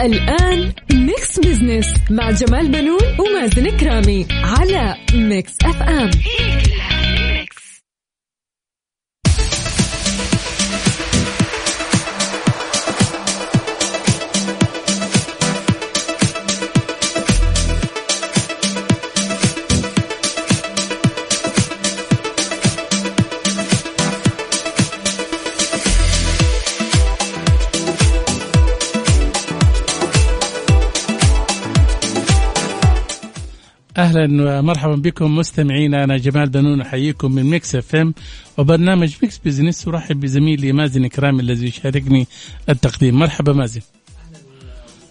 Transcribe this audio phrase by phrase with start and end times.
[0.00, 6.10] الآن Mix Business مع جمال بنون ومازن كرامي على Mix FM
[33.96, 36.04] أهلا ومرحبا بكم مستمعينا.
[36.04, 38.14] أنا جمال بنون أحييكم من Mix FM.
[38.58, 42.26] وبرنامج Mix Business أرحب بزميلي مازن كرامي الذي يشاركني
[42.68, 43.18] التقديم.
[43.18, 43.80] مرحبا مازن.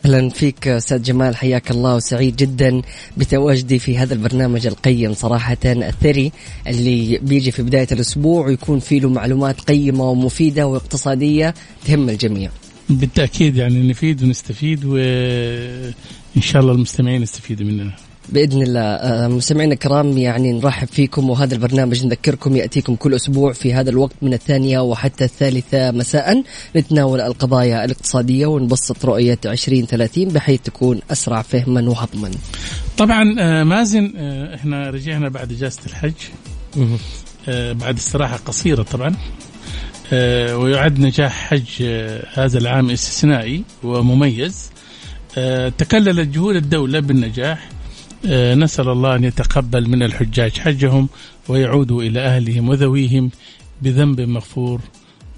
[0.06, 2.82] أهلا فيك أستاذ جمال حياك الله وسعيد جدا
[3.18, 6.32] بتواجدي في هذا البرنامج القيم صراحة الثري
[6.68, 11.54] اللي بيجي في بداية الأسبوع ويكون فيه له معلومات قيمة ومفيدة واقتصادية
[11.86, 12.50] تهم الجميع.
[12.90, 17.96] بالتأكيد يعني نفيد ونستفيد وإن شاء الله المستمعين يستفيدوا مننا.
[18.30, 18.80] بإذن الله.
[18.80, 24.16] آه، مستمعينا الكرام يعني نرحب فيكم وهذا البرنامج نذكركم يأتيكم كل أسبوع في هذا الوقت
[24.22, 26.44] من الثانية وحتى الثالثة مساء
[26.76, 32.32] نتناول القضايا الاقتصادية ونبسط رؤية 2030 بحيث تكون أسرع فهما وهضما.
[32.98, 36.14] طبعا آه، مازن آه، إحنا رجعنا بعد إجازة الحج.
[37.48, 39.16] بعد استراحة قصيرة طبعا.
[40.54, 41.84] ويعد نجاح حج
[42.34, 44.70] هذا العام استثنائي ومميز.
[45.78, 47.70] تكللت جهود الدولة بالنجاح.
[48.28, 51.10] آه، نسأل الله أن يتقبل من الحجاج حجهم
[51.50, 53.32] ويعودوا إلى أهلهم وذويهم
[53.82, 54.82] بذنب مغفور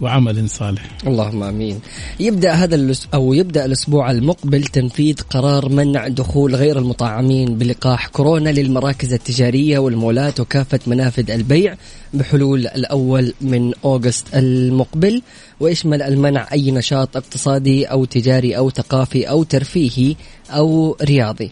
[0.02, 0.98] وعمل صالح.
[1.08, 1.80] اللهم آمين.
[2.20, 9.14] يبدأ هذا أو يبدأ الأسبوع المقبل تنفيذ قرار منع دخول غير المطعمين بلقاح كورونا للمراكز
[9.14, 11.76] التجارية والمولات وكافة منافذ البيع
[12.14, 15.22] بحلول الأول من أوغست المقبل
[15.60, 20.16] ويشمل المنع أي نشاط اقتصادي أو تجاري أو ثقافي أو ترفيهي
[20.50, 21.52] أو رياضي.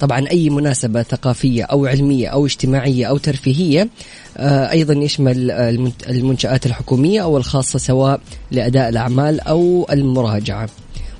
[0.00, 3.88] طبعا أي مناسبة ثقافية أو علمية أو اجتماعية أو ترفيهية
[4.36, 5.50] آه، أيضا يشمل
[6.08, 8.20] المنشآت الحكومية أو الخاصة سواء
[8.50, 10.68] لأداء الأعمال أو المراجعة.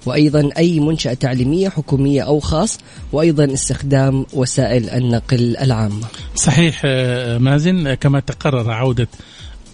[0.06, 2.78] وأيضا أي منشأة تعليمية حكومية أو خاص
[3.12, 6.06] وأيضا استخدام وسائل النقل العامة.
[6.34, 9.08] صحيح آه، مازن كما تقرر عودة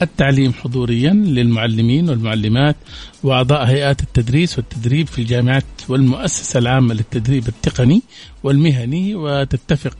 [0.02, 2.76] التعليم حضوريا للمعلمين والمعلمات
[3.22, 8.02] وأعضاء هيئات التدريس والتدريب في الجامعات والمؤسسة العامة للتدريب التقني
[8.42, 9.96] والمهني وتتفق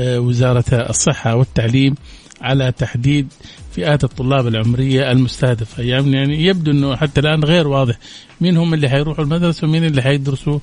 [0.00, 1.94] آه، وزارة الصحة والتعليم
[2.40, 3.28] على تحديد
[3.72, 5.82] فئات الطلاب العمرية المستهدفة.
[5.82, 7.98] يعني يعني يبدو أنه حتى الآن غير واضح
[8.40, 10.58] مين هم اللي حيروحوا المدرسة ومين اللي حيدرسوا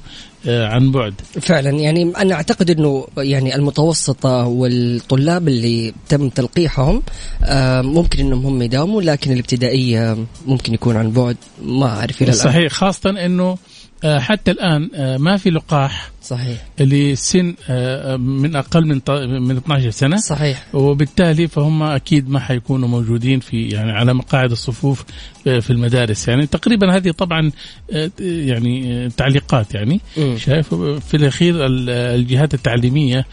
[0.47, 7.03] آه، عن بعد؟ فعلا يعني أنا أعتقد إنه يعني المتوسطة والطلاب اللي تم تلقيحهم
[7.43, 10.17] آه، ممكن إنهم هم يداوموا لكن الابتدائية
[10.47, 12.43] ممكن يكون عن بعد ما أعرف إلى الآن.
[12.43, 13.57] صحيح خاصة أنه آه،
[14.05, 16.65] حتى الآن آه، ما في لقاح صحيح.
[16.79, 19.01] لسن آه، من أقل من
[19.41, 20.17] من 12 سنة.
[20.17, 20.65] صحيح.
[20.73, 25.03] وبالتالي فهم أكيد ما حيكونوا موجودين في يعني على مقاعد الصفوف
[25.47, 26.27] آه، في المدارس.
[26.27, 27.51] يعني تقريبا هذه طبعا
[27.91, 29.99] آه، يعني آه، تعليقات يعني.
[30.37, 33.25] شايف؟ في الأخير ال- الجهات التعليمية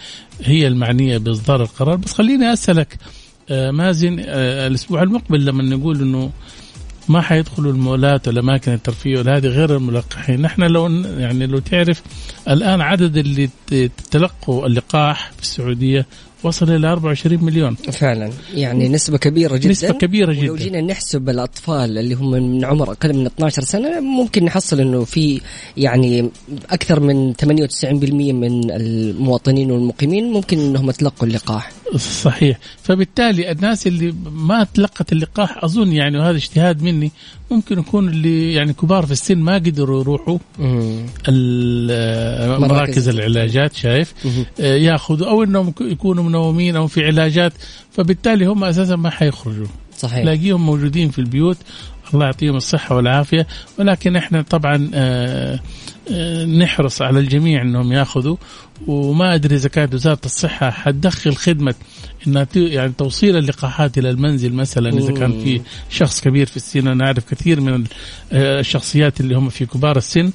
[0.43, 1.97] هي المعنية بإصدار القرار.
[1.97, 2.99] بس خليني أسألك
[3.51, 6.31] آه، مازن آه، الأسبوع المقبل لما نقول إنه
[7.09, 10.89] ما حيدخلوا المولات والاماكن الترفيه هذه غير الملقحين، نحن لو
[11.19, 12.03] يعني لو تعرف
[12.49, 13.51] الآن عدد اللي
[14.11, 16.07] تلقوا اللقاح في السعودية
[16.43, 17.75] وصل إلى 24 مليون.
[17.75, 18.31] فعلا.
[18.55, 19.71] يعني نسبة كبيرة جدا.
[19.71, 20.65] نسبة كبيرة ولو جدا.
[20.65, 25.41] جينا نحسب الأطفال اللي هم من عمر أقل من 12 سنة ممكن نحصل أنه في
[25.77, 26.31] يعني
[26.71, 31.73] أكثر من 98% من المواطنين والمقيمين ممكن أنهم تلقوا اللقاح.
[31.97, 32.59] صحيح.
[32.83, 37.11] فبالتالي الناس اللي ما تلقت اللقاح أظن يعني وهذا اجتهاد مني
[37.51, 40.39] ممكن يكون اللي يعني كبار في السن ما قدروا يروحوا
[42.59, 43.09] مراكز.
[43.09, 44.15] العلاجات شايف؟
[44.61, 47.53] آه، ياخذوا أو إنهم يك- يكونوا منومين أو في علاجات.
[47.93, 49.67] فبالتالي هم أساسا ما حيخرجوا.
[49.99, 50.23] صحيح.
[50.23, 51.57] تلاقيهم موجودين في البيوت.
[52.15, 53.47] الله يعطيهم الصحة والعافية.
[53.79, 55.61] ولكن إحنا طبعا آه،
[56.47, 58.37] نحرص على الجميع إنهم يأخذوا
[58.87, 61.75] وما أدري إذا كانت وزارة الصحة حتدخل خدمة
[62.27, 65.61] إنها يعني توصيل اللقاحات إلى المنزل مثلا إذا كان في
[65.91, 67.85] شخص كبير في السن أنا أعرف كثير من
[68.33, 70.33] آه، الشخصيات اللي هم في كبار السن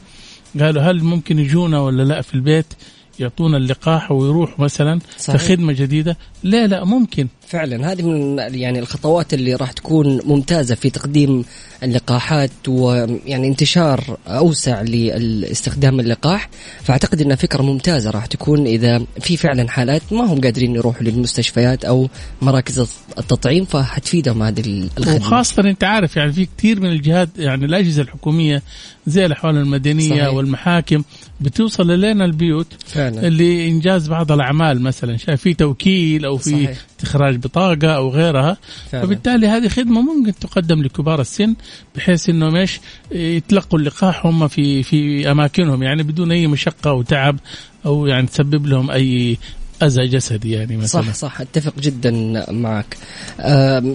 [0.60, 2.74] قالوا هل ممكن يجونا ولا لا في البيت
[3.20, 5.42] يعطونا اللقاح ويروح مثلا صحيح.
[5.42, 7.28] في خدمه جديدة؟ لا لا ممكن.
[7.50, 7.92] فعلا.
[7.92, 11.46] هذه من يعني الخطوات اللي راح تكون ممتازة في تقديم
[11.84, 16.50] اللقاحات ويعني انتشار أوسع لاستخدام اللقاح.
[16.84, 21.86] فأعتقد إنها فكرة ممتازة راح تكون إذا في فعلا حالات ما هم قادرين يروحوا للمستشفيات
[21.86, 22.10] أو
[22.42, 22.80] مراكز
[23.18, 25.16] التطعيم فحتفيدهم هذه الخدمة.
[25.16, 28.64] وخاصة أنت عارف يعني في كثير من الجهات يعني الأجهزة الحكومية
[29.08, 30.34] زي الأحوال المدنية صحيح.
[30.34, 31.04] والمحاكم
[31.42, 33.28] بتوصل لنا البيوت فعلا.
[33.28, 35.18] اللي إنجاز بعض الأعمال مثلا.
[35.18, 36.89] شايف في توكيل أو في صحيح.
[37.00, 38.58] استخراج بطاقة أو غيرها.
[38.92, 39.06] فعلا.
[39.06, 41.56] فبالتالي هذه خدمة ممكن تقدم لكبار السن
[41.96, 42.80] بحيث إنهم إيش؟
[43.12, 47.38] يتلقوا اللقاح هم في في أماكنهم يعني بدون أي مشقة أو تعب
[47.86, 49.38] أو يعني تسبب لهم أي
[49.84, 51.02] أذى جسدي يعني مثلا.
[51.02, 51.42] صح صح.
[51.42, 52.12] أتفق جدا
[52.52, 52.98] معك.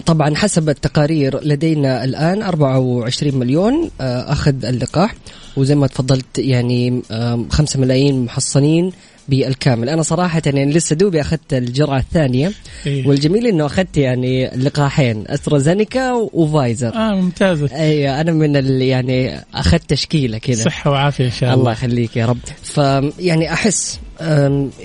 [0.07, 5.15] طبعا حسب التقارير لدينا الآن 24 مليون أخذ اللقاح.
[5.57, 7.03] وزي ما تفضلت يعني
[7.51, 8.93] 5 ملايين محصنين
[9.29, 9.89] بالكامل.
[9.89, 12.53] أنا صراحة يعني لسه دوبي أخذت الجرعة الثانية.
[12.87, 13.09] إيه.
[13.09, 16.95] والجميل إنه أخذت يعني لقاحين أسترازينيكا وفايزر.
[16.95, 20.65] آه ممتازة أيوه أنا من ال يعني أخذت تشكيلة كذا.
[20.65, 21.61] صحة وعافية إن شاء الله.
[21.61, 22.39] الله يخليك يا رب.
[22.63, 24.01] فيعني أحس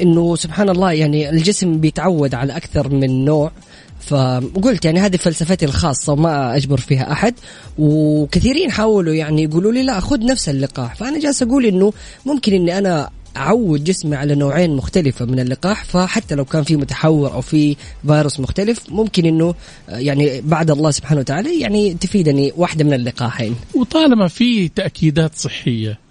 [0.02, 3.52] إنه سبحان الله يعني الجسم بيتعود على أكثر من نوع.
[4.00, 7.34] فقلت يعني هذه فلسفتي الخاصة وما أجبر فيها أحد.
[7.78, 10.96] وكثيرين حاولوا يعني يقولوا لي لا خذ نفس اللقاح.
[10.96, 11.94] فأنا جالس أقول إنه
[12.26, 17.34] ممكن إني أنا أعود جسمي على نوعين مختلفة من اللقاح فحتى لو كان في متحور
[17.34, 17.76] أو في
[18.08, 19.56] فيروس مختلف ممكن إنه
[19.90, 26.10] آه، يعني بعد الله سبحانه وتعالى يعني تفيدني واحدة من اللقاحين وطالما في تأكيدات صحية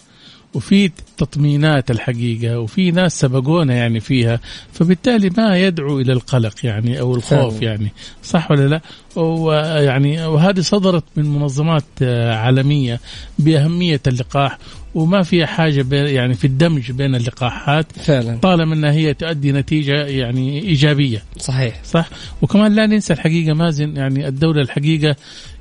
[0.55, 4.41] وفي تطمينات الحقيقة وفي ناس سبقونا يعني فيها
[4.73, 7.65] فبالتالي ما يدعو إلى القلق يعني أو الخوف فعلا.
[7.65, 7.93] يعني
[8.23, 8.81] صح ولا لا
[9.17, 13.01] ويعني وهذه صدرت من منظمات آه، عالمية
[13.39, 14.59] بأهمية اللقاح
[14.99, 18.37] وما فيها حاجة بين- يعني في الدمج بين اللقاحات فعلا.
[18.39, 21.23] طالما أنها هي تؤدي نتيجة يعني إيجابية.
[21.39, 21.81] صحيح.
[21.85, 22.09] صح؟
[22.43, 25.17] وكمان لا ننسى الحقيقة مازن يعني الدولة الحقيقة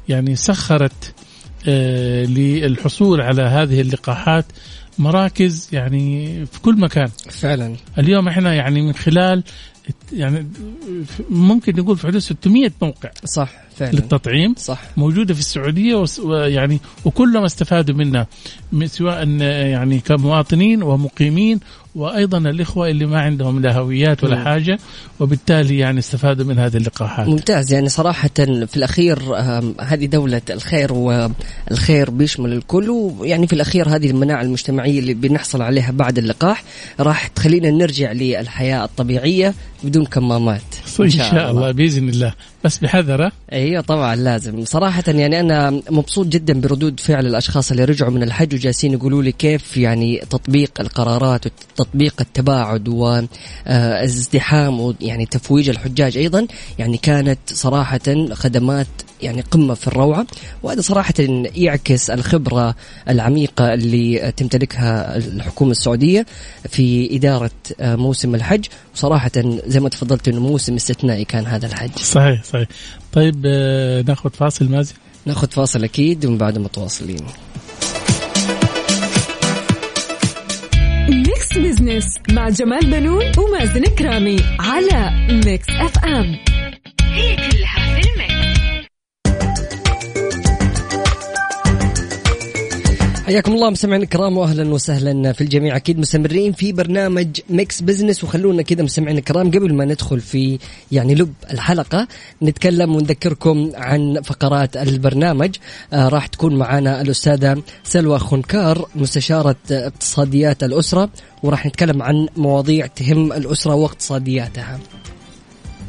[0.10, 1.14] يعني سخرت
[1.68, 4.46] آه للحصول على هذه اللقاحات
[5.00, 7.08] مراكز يعني في كل مكان.
[7.30, 7.76] فعلا.
[7.98, 9.44] اليوم إحنا يعني من خلال
[10.14, 10.48] يعني
[11.30, 13.10] ممكن نقول في حدود 600 موقع.
[13.26, 13.52] صح.
[13.80, 13.92] فعلا.
[13.92, 14.82] للتطعيم صح.
[14.98, 18.28] موجودة في السعودية ويعني وكلهم استفادوا منها
[18.72, 21.60] من- سواء يعني كمواطنين ومقيمين
[21.96, 24.44] وأيضا الإخوة اللي ما عندهم لا هويات ولا.
[24.44, 24.80] حاجة
[25.20, 27.28] وبالتالي يعني استفادوا من هذه اللقاحات.
[27.28, 27.74] ممتاز.
[27.74, 34.10] يعني صراحة في الأخير آم، هذه دولة الخير والخير بيشمل الكل ويعني في الأخير هذه
[34.10, 36.64] المناعة المجتمعية اللي بنحصل عليها بعد اللقاح
[37.00, 39.54] راح تخلينا نرجع للحياة الطبيعية
[39.84, 40.62] بدون كمامات.
[41.00, 42.34] إن شاء الله بإذن الله.
[42.64, 43.32] بس بحذر ها؟
[43.68, 44.66] أيوه طبعا لازم.
[44.66, 49.32] صراحة يعني أنا مبسوط جدا بردود فعل الأشخاص اللي رجعوا من الحج وجالسين يقولوا لي
[49.32, 52.88] كيف يعني تطبيق القرارات وتطبيق التباعد
[53.68, 56.18] والازدحام ويعني تفويج الحجاج.
[56.18, 56.48] أيضا
[56.80, 58.00] يعني كانت صراحة
[58.34, 58.88] خدمات
[59.22, 60.28] يعني قمة في الروعة
[60.64, 61.14] وهذا صراحة
[61.56, 62.76] يعكس الخبرة
[63.10, 66.26] العميقة اللي تمتلكها الحكومة السعودية
[66.70, 68.66] في إدارة آه، موسم الحج.
[68.96, 69.32] وصراحة
[69.68, 71.98] زي ما تفضلت أنه موسم استثنائي كان هذا الحج.
[71.98, 72.68] صحيح صحيح.
[73.18, 74.94] طيب آه، ناخذ فاصل مازن.
[75.26, 77.26] ناخذ فاصل أكيد ومن بعد متواصلين.
[81.10, 85.12] Mix Business مع جمال بنون ومازن كرامي على
[85.46, 86.36] Mix FM
[87.02, 88.37] هي كلها في ال mix.
[93.28, 95.76] حياكم الله مستمعينا الكرام واهلا وسهلا في الجميع.
[95.76, 100.60] أكيد مستمرين في برنامج Mix Business وخلونا كذا مستمعينا الكرام قبل ما ندخل في
[100.92, 102.08] يعني لب الحلقة
[102.44, 105.56] نتكلم ونذكركم عن فقرات البرنامج.
[105.94, 111.10] آه راح تكون معنا الأستاذة سلوى خنكار مستشارة اقتصاديات الأسرة
[111.44, 114.80] وراح نتكلم عن مواضيع تهم الأسرة واقتصادياتها.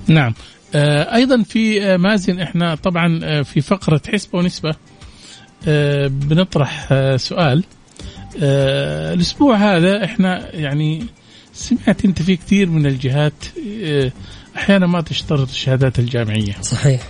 [0.07, 0.35] نعم.
[0.75, 4.75] آه، أيضا في آه، مازن إحنا طبعا آه، في فقرة حسبة ونسبة.
[6.09, 7.65] بنطرح آه، سؤال.
[8.43, 11.05] آه، الأسبوع هذا إحنا يعني
[11.53, 13.33] سمعت أنت في كثير من الجهات
[13.85, 14.13] آه،
[14.57, 16.53] أحيانا ما تشترط الشهادات الجامعية.
[16.63, 17.01] صحيح.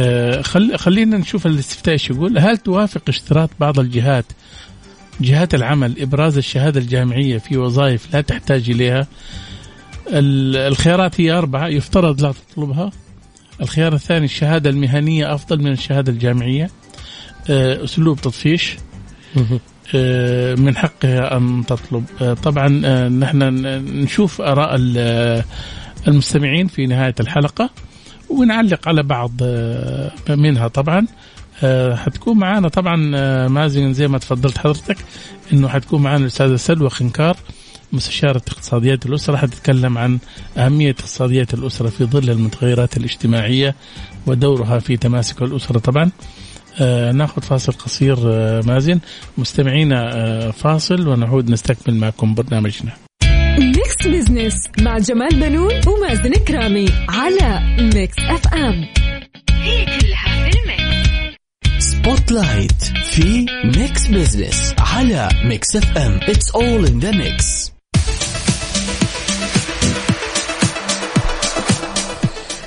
[0.00, 2.38] آه، خل خلينا نشوف الاستفتاء إيش يقول.
[2.38, 4.24] هل توافق اشتراط بعض الجهات
[5.20, 9.06] جهات العمل إبراز الشهادة الجامعية في وظائف لا تحتاج إليها؟
[10.08, 11.68] ال- الخيارات هي أربعة.
[11.68, 12.90] يفترض لا تطلبها.
[13.60, 16.64] الخيار الثاني الشهادة المهنية أفضل من الشهادة الجامعية.
[16.64, 16.70] آه،
[17.48, 18.76] أسلوب تطفيش
[19.94, 22.04] آه، من حقها ان تطلب.
[22.22, 23.38] آه، طبعا آه، نحن
[24.02, 25.44] نشوف آراء ال-
[26.08, 27.70] المستمعين في نهاية الحلقة
[28.28, 31.06] ونعلق على بعض آه، منها طبعا.
[31.62, 34.96] آه، حتكون معانا طبعا آه، مازن زي ما تفضلت حضرتك
[35.52, 37.36] إنه حتكون معانا الأستاذة سلوى خنكار
[37.92, 40.18] مستشارة اقتصاديات الأسرة حتتكلم عن
[40.56, 43.74] أهمية اقتصاديات الأسرة في ظل المتغيرات الاجتماعية
[44.26, 46.04] ودورها في تماسك الأسرة طبعا.
[46.04, 46.10] آه
[47.14, 49.00] ناخذ فاصل قصير آه مازن.
[49.38, 52.92] مستمعينا آه فاصل ونعود نستكمل معكم برنامجنا.
[53.58, 57.60] Mix Business مع جمال بنون ومازن كرامي على
[57.94, 58.86] Mix FM
[59.50, 61.10] هي كلها في ال mix.
[61.78, 67.72] spotlight في Mix Business على Mix FM it's all in the mix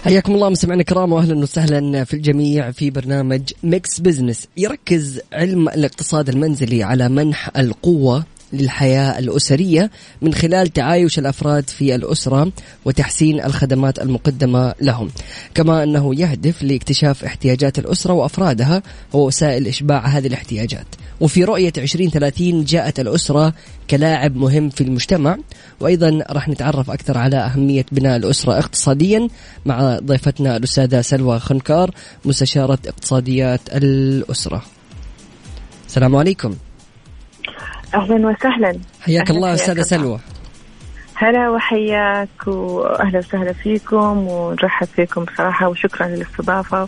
[0.04, 6.30] حياكم الله مستمعينا الكرام واهلا وسهلا في الجميع في برنامج Mix Business يركز علم الاقتصاد
[6.30, 9.92] المنزلي على منح القوة للحياة الأسرية
[10.22, 12.52] من خلال تعايش الأفراد في الأسرة
[12.86, 15.10] وتحسين الخدمات المقدمة لهم.
[15.56, 18.84] كما أنه يهدف لاكتشاف احتياجات الأسرة وأفرادها
[19.14, 20.86] ووسائل إشباع هذه الاحتياجات.
[21.24, 23.54] وفي رؤية 2030 جاءت الأسرة
[23.90, 25.38] كلاعب مهم في المجتمع.
[25.80, 29.28] وأيضا راح نتعرف أكثر على أهمية بناء الأسرة اقتصاديا
[29.66, 31.92] مع ضيفتنا الأستاذة سلوى خنكار
[32.26, 34.64] مستشارة اقتصاديات الأسرة.
[35.88, 36.56] السلام عليكم.
[37.96, 38.80] أهلا وسهلا.
[39.02, 40.20] حياك الله أستاذة سلوى.
[41.16, 46.88] هلا وحياك واهلا وسهلا فيكم ونرحب فيكم بصراحة وشكرا للاستضافة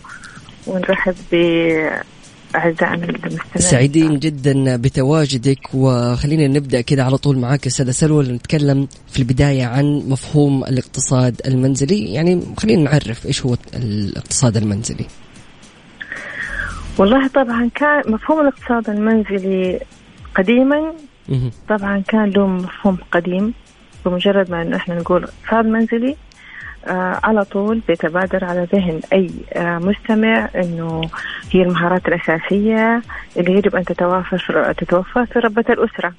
[0.66, 1.14] ونرحب
[2.54, 9.18] باعزائنا المستمعين سعيدين جدا بتواجدك وخلينا نبدأ كذا على طول معاك أستاذة سلوى نتكلم في
[9.18, 12.14] البداية عن مفهوم الاقتصاد المنزلي.
[12.14, 15.06] يعني خلينا نعرف إيش هو الاقتصاد المنزلي.
[16.98, 19.80] والله طبعا كان مفهوم الاقتصاد المنزلي
[20.34, 20.92] قديما
[21.68, 23.54] طبعا كان له مفهوم قديم
[24.04, 26.16] بمجرد ما إنه إحنا نقول اقتصاد منزلي.
[27.24, 31.00] على طول بيتبادر على ذهن أي آه مستمع إنه
[31.52, 33.02] هي المهارات الأساسية
[33.36, 36.12] اللي يجب أن تتوافر تتوفر في ربة الأسرة.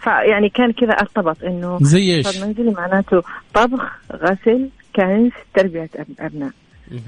[0.00, 3.22] فيعني كان كذا ارتبط إنه زي إيش؟ منزلي معناته
[3.54, 6.50] طبخ، غسل، كنز، تربية أبناء.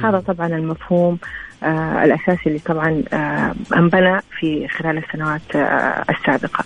[0.04, 1.18] هذا طبعا المفهوم
[1.62, 6.64] آه الأساسي اللي طبعا آه انبنى في خلال السنوات آه السابقة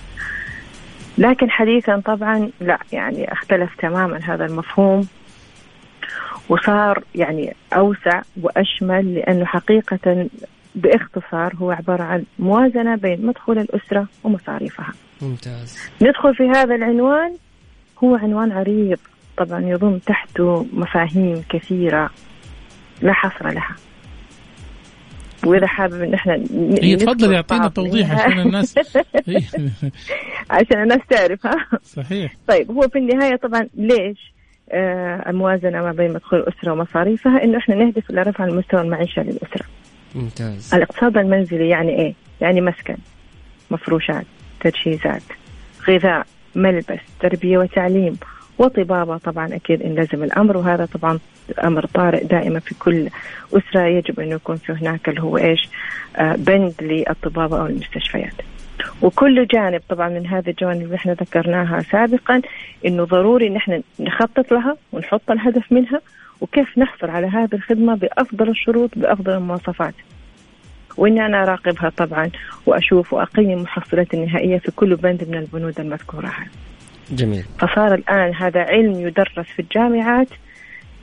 [1.18, 5.08] لكن حديثا طبعا لا يعني اختلف تماما هذا المفهوم
[6.48, 10.28] وصار يعني أوسع وأشمل لأنه حقيقة
[10.74, 14.92] باختصار هو عبارة عن موازنة بين مدخول الأسرة ومصاريفها.
[15.22, 15.78] ممتاز.
[16.02, 17.36] ندخل في هذا العنوان.
[18.04, 18.98] هو عنوان عريض.
[19.36, 22.10] طبعا يضم تحته مفاهيم كثيرة
[23.02, 23.76] لا حصر لها.
[25.46, 26.34] وإذا حابب إن إحنا
[26.82, 28.74] هي تفضل يعطينا توضيح عشان الناس
[30.50, 32.32] عشان الناس تعرف ها؟ صحيح.
[32.48, 34.32] طيب هو في النهاية طبعا ليش
[34.72, 39.66] آه الموازنة ما بين مدخول الاسره ومصاريفها إنه إحنا نهدف إلى رفع المستوى المعيشة للأسرة.
[40.14, 40.74] ممتاز.
[40.74, 42.96] الاقتصاد المنزلي يعني إيه؟ يعني مسكن
[43.70, 44.24] مفروشات
[44.60, 45.22] تجهيزات
[45.88, 48.16] غذاء ملبس تربية وتعليم
[48.58, 49.16] وطبابة.
[49.18, 51.18] طبعا أكيد إن لزم الأمر وهذا طبعا
[51.64, 53.08] أمر طارئ دائما في كل
[53.52, 53.82] أسرة.
[53.86, 55.68] يجب أن يكون في هناك اللي هو إيش؟
[56.16, 58.34] آه بند للطبابة أو المستشفيات
[59.02, 62.42] وكل جانب طبعا من هذه الجوانب اللي إحنا ذكرناها سابقا
[62.86, 66.00] إنه ضروري إن إحنا نخطط لها ونحط الهدف منها
[66.40, 69.94] وكيف نحصل على هذه الخدمة بأفضل الشروط بأفضل المواصفات.
[70.96, 72.30] وإني أنا أراقبها طبعا
[72.66, 76.48] وأشوف وأقيم المحصلات النهائية في كل بند من البنود المذكورة هذه.
[77.10, 80.28] جميل فصار الآن هذا علم يدرس في الجامعات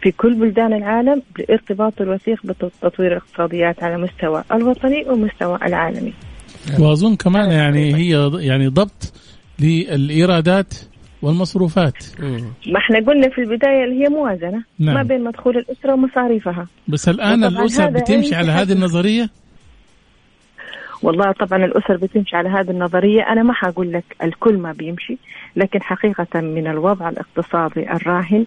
[0.01, 6.13] في كل بلدان العالم لارتباط الوثيق بتطوير الاقتصاديات على مستوى الوطني ومستوى العالمي
[6.79, 9.13] وأظن كمان يعني هي يعني ضبط
[9.59, 10.73] للإيرادات
[11.21, 12.03] والمصروفات.
[12.67, 14.95] ما إحنا قلنا في البداية اللي هي موازنة نعم.
[14.95, 16.67] ما بين مدخول الأسرة ومصاريفها.
[16.87, 18.71] بس الآن الأسر بتمشي على هذه.
[18.71, 19.29] النظرية؟
[21.03, 23.21] والله طبعا الأسر بتمشي على هذه النظرية.
[23.21, 25.17] أنا ما حقول لك الكل ما بيمشي
[25.55, 28.45] لكن حقيقة من الوضع الاقتصادي الراهن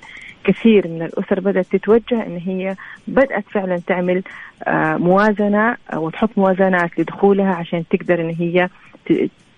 [0.49, 2.77] كثير من الأسر بدأت تتوجه إن هي
[3.09, 4.23] بدأت فعلا تعمل
[4.67, 8.69] آه، موازنة وتحط موازنات لدخولها عشان تقدر إن هي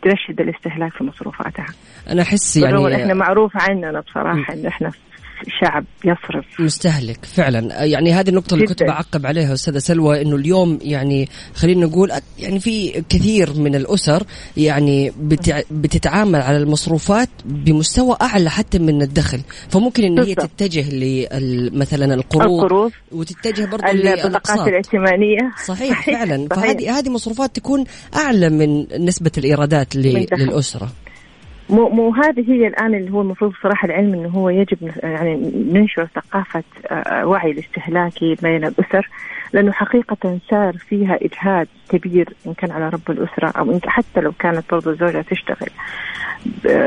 [0.02, 1.66] ترشد الاستهلاك في مصروفاتها.
[2.10, 4.92] أنا أحس يعني إحنا معروف عننا بصراحة إن إحنا
[5.60, 8.82] شعب يصرف مستهلك فعلا يعني هذه النقطة اللي كنت.
[8.82, 14.22] بعقب عليها أستاذة سلوى إنه اليوم يعني خلينا نقول يعني في كثير من الأسر
[14.56, 15.12] يعني
[15.70, 20.34] بتتعامل على المصروفات بمستوى أعلى حتى من الدخل فممكن إن هي.
[20.34, 20.84] تتجه
[21.72, 26.62] مثلا القروض القروض وتتجه برضه البطاقات للأقساط الائتمانية صحيح فعلا صحيح.
[26.64, 27.84] فهذه هذه مصروفات تكون
[28.16, 29.96] أعلى من نسبة الإيرادات.
[29.96, 30.92] للأسرة
[31.70, 36.08] مو مو هذه هي الآن اللي هو المفروض صراحة العلم إنه هو يجب يعني ننشر
[36.14, 39.08] ثقافة آه، وعي الاستهلاكي بين الأسر
[39.52, 44.32] لأنه حقيقة صار فيها إجهاد كبير إن كان على رب الأسرة أو إن حتى لو
[44.32, 45.68] كانت برضو الزوجة تشتغل.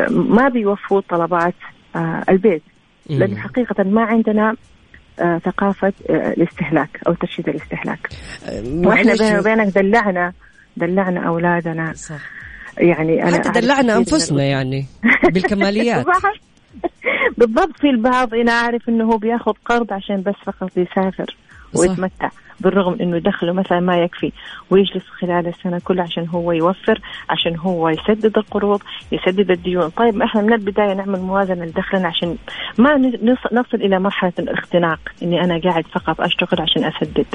[0.10, 1.54] ما بيوفوا طلبات
[1.96, 2.64] آه، البيت
[3.10, 4.56] لأنه حقيقة ما عندنا
[5.20, 8.10] آه، ثقافة آه، الاستهلاك أو ترشيد الاستهلاك.
[8.64, 9.14] وإحنا.
[9.14, 10.34] بيني وبينك دلعنا
[10.78, 11.94] دلعنا أولادنا.
[11.94, 12.22] صح.
[12.78, 14.86] يعني أنا حتى دلعنا أنفسنا يعني
[15.34, 16.06] بالكماليات.
[17.38, 21.36] بالضبط في البعض أنا أعرف إنه هو بياخذ قرض عشان بس فقط يسافر
[21.74, 21.80] صح.
[21.80, 22.30] ويتمتع
[22.64, 24.32] بالرغم إنه دخله مثلا ما يكفي
[24.70, 29.90] ويجلس خلال السنة كلها عشان هو يوفر عشان هو يسدد القروض يسدد الديون.
[29.90, 32.38] طيب إحنا من البداية نعمل موازنة لدخلنا عشان
[32.78, 37.26] ما نص- نصل إلى مرحلة الاختناق إني أنا قاعد فقط أشتغل عشان أسدد.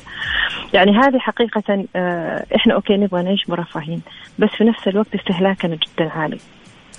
[0.75, 4.00] يعني هذه حقيقة آه، إحنا أوكي نبغى نعيش مرفهين
[4.38, 6.38] بس في نفس الوقت استهلاكنا جدا عالي.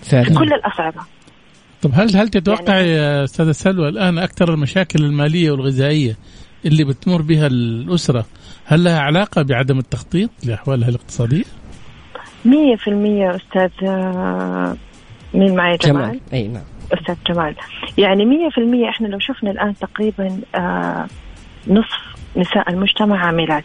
[0.03, 1.01] في كل الأصعدة.
[1.81, 6.15] طب هل هل تتوقع يعني- يا أستاذة سلوى الآن أكثر المشاكل المالية والغذائية
[6.65, 8.25] اللي بتمر بها الأسرة
[8.65, 11.43] هل لها علاقة بعدم التخطيط لأحوالها الاقتصادية؟
[12.45, 14.77] مية في المية أستاذ آه،
[15.33, 16.19] مين معي جمال, جمال.
[16.33, 16.63] أي نعم.
[16.93, 17.55] أستاذ جمال.
[17.97, 21.07] يعني مية في المية إحنا لو شفنا الآن تقريبا آه،
[21.67, 21.99] نصف
[22.37, 23.63] نساء المجتمع عاملات.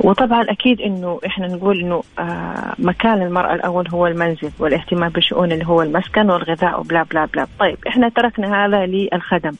[0.00, 5.66] وطبعا أكيد إنه إحنا نقول إنه آه، مكان المرأة الأول هو المنزل والاهتمام بشؤون اللي
[5.66, 7.46] هو المسكن والغذاء وبلا بلا بلا.
[7.60, 9.52] طيب إحنا تركنا هذا للخدم.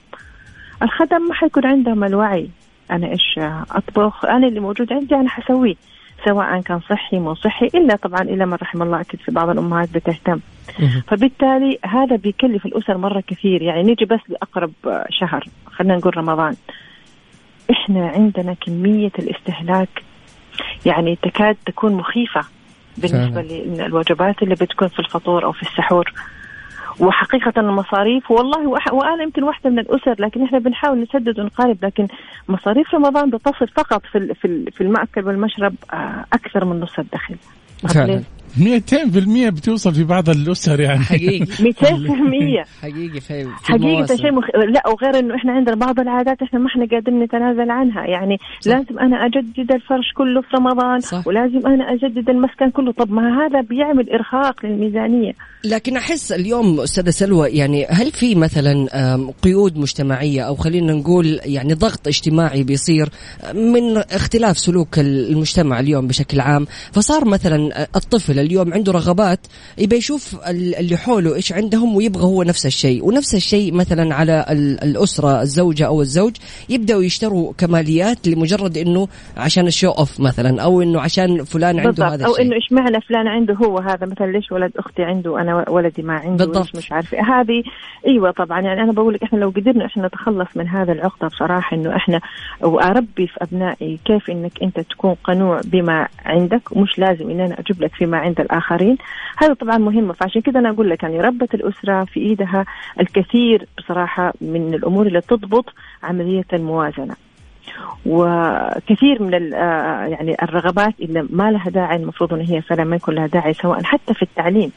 [0.82, 2.50] الخدم ما حيكون عندهم الوعي.
[2.90, 5.74] أنا إيش آه، أطبخ؟ أنا اللي موجود عندي أنا حسويه.
[6.24, 9.88] سواء كان صحي مو صحي إلا طبعا إلى من رحم الله أكيد في بعض الأمهات
[9.94, 10.40] بتهتم.
[11.08, 13.62] فبالتالي هذا بيكلف الأسر مرة كثير.
[13.62, 16.56] يعني نيجي بس لأقرب آه، شهر خلينا نقول رمضان.
[17.70, 20.02] إحنا عندنا كمية الاستهلاك
[20.86, 22.40] يعني تكاد تكون مخيفة
[22.98, 26.12] بالنسبة للوجبات اللي بتكون في الفطور أو في السحور.
[27.00, 32.06] وحقيقة المصاريف والله وأنا يمكن واحدة من الأسر لكن إحنا بنحاول نسدد ونقارب لكن
[32.48, 34.34] مصاريف رمضان بتصل فقط في
[34.70, 37.36] في المأكل والمشرب آه، أكثر من نص الدخل.
[37.88, 38.22] فعلا.
[38.58, 40.98] 200% بتوصل في بعض الأسر يعني.
[41.04, 41.46] حقيقي.
[41.72, 44.16] 200% حقيقي في مواسم.
[44.16, 44.44] شيء مخ...
[44.54, 48.04] لا وغير إنه إحنا عندنا بعض العادات إحنا ما إحنا قادرين نتنازل عنها.
[48.04, 48.70] يعني صح.
[48.70, 51.26] لازم أنا أجدد الفرش كله في رمضان صح.
[51.26, 52.92] ولازم أنا أجدد المسكن كله.
[52.92, 55.32] طب ما هذا بيعمل إرهاق للميزانية.
[55.64, 58.86] لكن أحس اليوم أستاذة سلوى يعني هل في مثلا
[59.42, 63.08] قيود مجتمعية؟ أو خلينا نقول يعني ضغط اجتماعي بيصير
[63.54, 69.40] من اختلاف سلوك المجتمع اليوم بشكل عام؟ فصار مثلا الطفل اليوم عنده رغبات
[69.78, 73.04] يبي يشوف ال- اللي حوله إيش عندهم ويبغى هو نفس الشيء.
[73.04, 76.36] ونفس الشيء مثلا على ال- الأسرة الزوجة أو الزوج
[76.68, 82.12] يبدأوا يشتروا كماليات لمجرد إنه عشان الشو أوف مثلا أو إنه عشان فلان عنده بالضبط.
[82.12, 82.44] هذا أو الشيء.
[82.46, 86.14] إنه إيش معنى فلان عنده هو هذا؟ مثلا ليش ولد أختي عنده وأنا ولدي ما
[86.14, 86.76] عنده؟ بالضبط.
[86.76, 87.18] مش عارفة.
[87.40, 87.62] هذه
[88.06, 88.60] إيوه طبعا.
[88.60, 92.20] يعني أنا بقول لك إحنا لو قدرنا إحنا نتخلص من هذا العقدة بصراحة إنه إحنا
[92.62, 97.82] وأربي في أبنائي كيف إنك أنت تكون قنوع بما عندك ومش لازم إن أنا أجيب
[97.82, 98.96] لك فيما عند الآخرين.
[99.36, 102.64] هذا طبعا مهمه فعشان كذا أنا أقول لك يعني ربة الأسرة في إيدها
[103.00, 105.64] الكثير بصراحة من الأمور اللي تضبط
[106.02, 107.16] عملية الموازنة.
[108.06, 113.14] وكثير من آه، يعني الرغبات اللي ما لها داعي المفروض إن هي فعلا ما يكون
[113.14, 114.72] لها داعي سواء حتى في التعليم.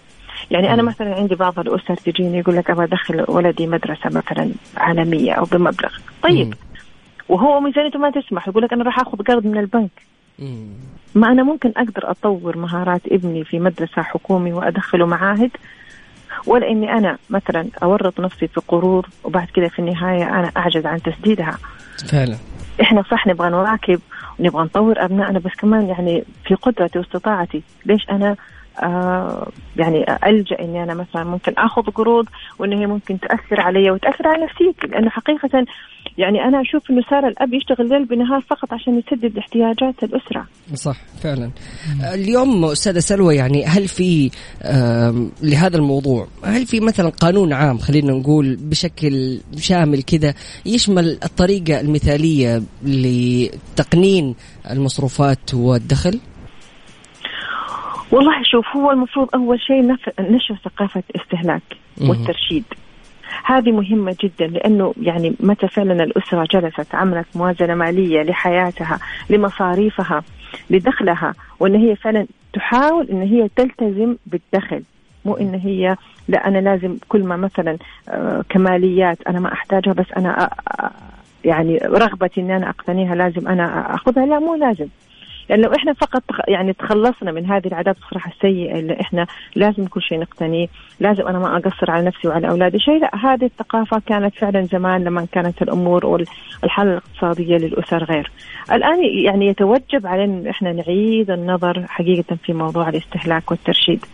[0.52, 5.34] يعني أنا مثلا عندي بعض الأسر تجيني يقول لك أبغى أدخل ولدي مدرسة مثلا عالمية
[5.34, 5.98] أو بمبلغ.
[6.24, 6.54] طيب.
[7.30, 10.09] وهو ميزانيته ما تسمح يقول لك أنا راح آخذ قرض من البنك.
[11.15, 15.52] ما أنا ممكن أقدر أطور مهارات ابني في مدرسة حكومي وأدخله معاهد
[16.45, 21.02] ولا إني أنا مثلا أورط نفسي في قروض وبعد كذا في النهاية أنا أعجز عن
[21.02, 21.58] تسديدها.
[22.12, 22.38] فعلا.
[22.82, 23.99] إحنا صح نبغى نواكب
[24.39, 27.63] ونبغى نطور أبنائنا بس كمان يعني في قدرتي واستطاعتي.
[27.86, 28.36] ليش أنا
[28.84, 29.47] آه
[29.78, 32.28] يعني ألجأ إني أنا مثلا ممكن آخذ قروض
[32.60, 35.65] وإن هي ممكن تأثر علي وتأثر على نفسيتي؟ لأنه حقيقه
[36.20, 40.48] يعني أنا أشوف إنه صار الأب يشتغل ليل بنهار فقط عشان يسدد احتياجات الأسرة.
[40.74, 41.52] صح فعلا.
[42.14, 44.30] اليوم أستاذة سلوى يعني هل في
[45.44, 50.34] لهذا الموضوع هل في مثلا قانون عام خلينا نقول بشكل شامل كذا
[50.66, 54.36] يشمل الطريقة المثالية لتقنين
[54.72, 56.20] المصروفات والدخل؟
[58.12, 59.82] والله شوف هو المفروض أول شيء
[60.20, 61.62] نشر ثقافة استهلاك.
[62.02, 62.64] والترشيد.
[63.43, 68.99] هذه مهمة جدا لأنه يعني متى فعلا الأسرة جلست عملت موازنة مالية لحياتها
[69.30, 70.23] لمصاريفها
[70.69, 74.84] لدخلها وأن هي فعلا تحاول أن هي تلتزم بالدخل
[75.25, 75.95] مو إن هي
[76.28, 77.78] لا أنا لازم كل ما مثلا
[78.10, 80.49] آه، كماليات أنا ما أحتاجها بس أنا آه،
[80.84, 80.91] آه،
[81.45, 84.88] يعني رغبتي إني أنا أقتنيها لازم أنا أخذها لا مو لازم.
[85.50, 90.20] لو إحنا فقط يعني تخلصنا من هذه العادات الصراحه السيئة اللي إحنا لازم كل شيء
[90.20, 90.68] نقتنيه،
[91.00, 95.04] لازم أنا ما أقصر على نفسي وعلى أولادي شيء، لا هذه الثقافة كانت فعلا زمان
[95.04, 98.32] لما كانت الأمور والحالة الاقتصادية للأسر غير.
[98.72, 104.06] الآن يعني يتوجب علينا إحنا نعيد النظر حقيقة في موضوع الاستهلاك والترشيد.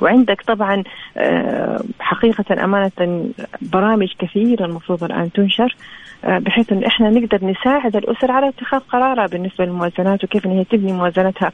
[0.00, 0.82] وعندك طبعا
[1.16, 3.30] آه، حقيقة أمانة
[3.62, 5.76] برامج كثيرة المفروض الآن تنشر
[6.24, 10.92] بحيث أن إحنا نقدر نساعد الأسر على اتخاذ قرارها بالنسبة للموازنات وكيف أن هي تبني
[10.92, 11.52] موازنتها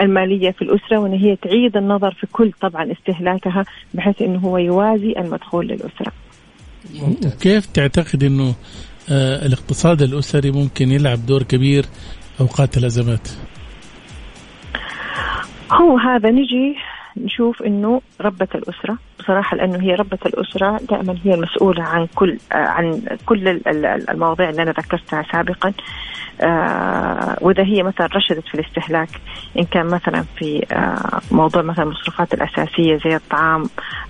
[0.00, 5.14] المالية في الأسرة وأن هي تعيد النظر في كل طبعا استهلاكها بحيث أنه هو يوازي
[5.18, 6.12] المدخول للأسرة.
[7.40, 8.54] كيف تعتقد أنه
[9.10, 11.84] آه، الاقتصاد الأسري ممكن يلعب دور كبير
[12.40, 13.28] أوقات الأزمات؟
[15.72, 16.76] هو هذا نجي
[17.16, 18.98] نشوف إنه ربة الأسرة.
[19.18, 23.60] بصراحة لأنه هي ربة الأسرة دائما هي المسؤولة عن كل عن كل
[24.10, 25.72] المواضيع اللي أنا ذكرتها سابقا.
[26.40, 29.08] آه وإذا هي مثلا رشدت في الاستهلاك
[29.58, 33.62] إن كان مثلا في آه موضوع مثلا المصروفات الأساسية زي الطعام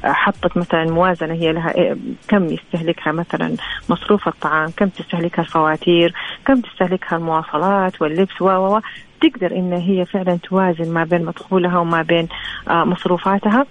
[0.05, 1.97] آه حطت مثلا موازنة هي لها إيه
[2.29, 3.55] كم يستهلكها مثلا
[3.89, 6.15] مصروف الطعام كم تستهلكها الفواتير
[6.47, 8.79] كم تستهلكها المواصلات واللبس و
[9.21, 12.29] تقدر إن هي فعلا توازن ما بين مدخولها وما بين
[12.71, 13.67] مصروفاتها.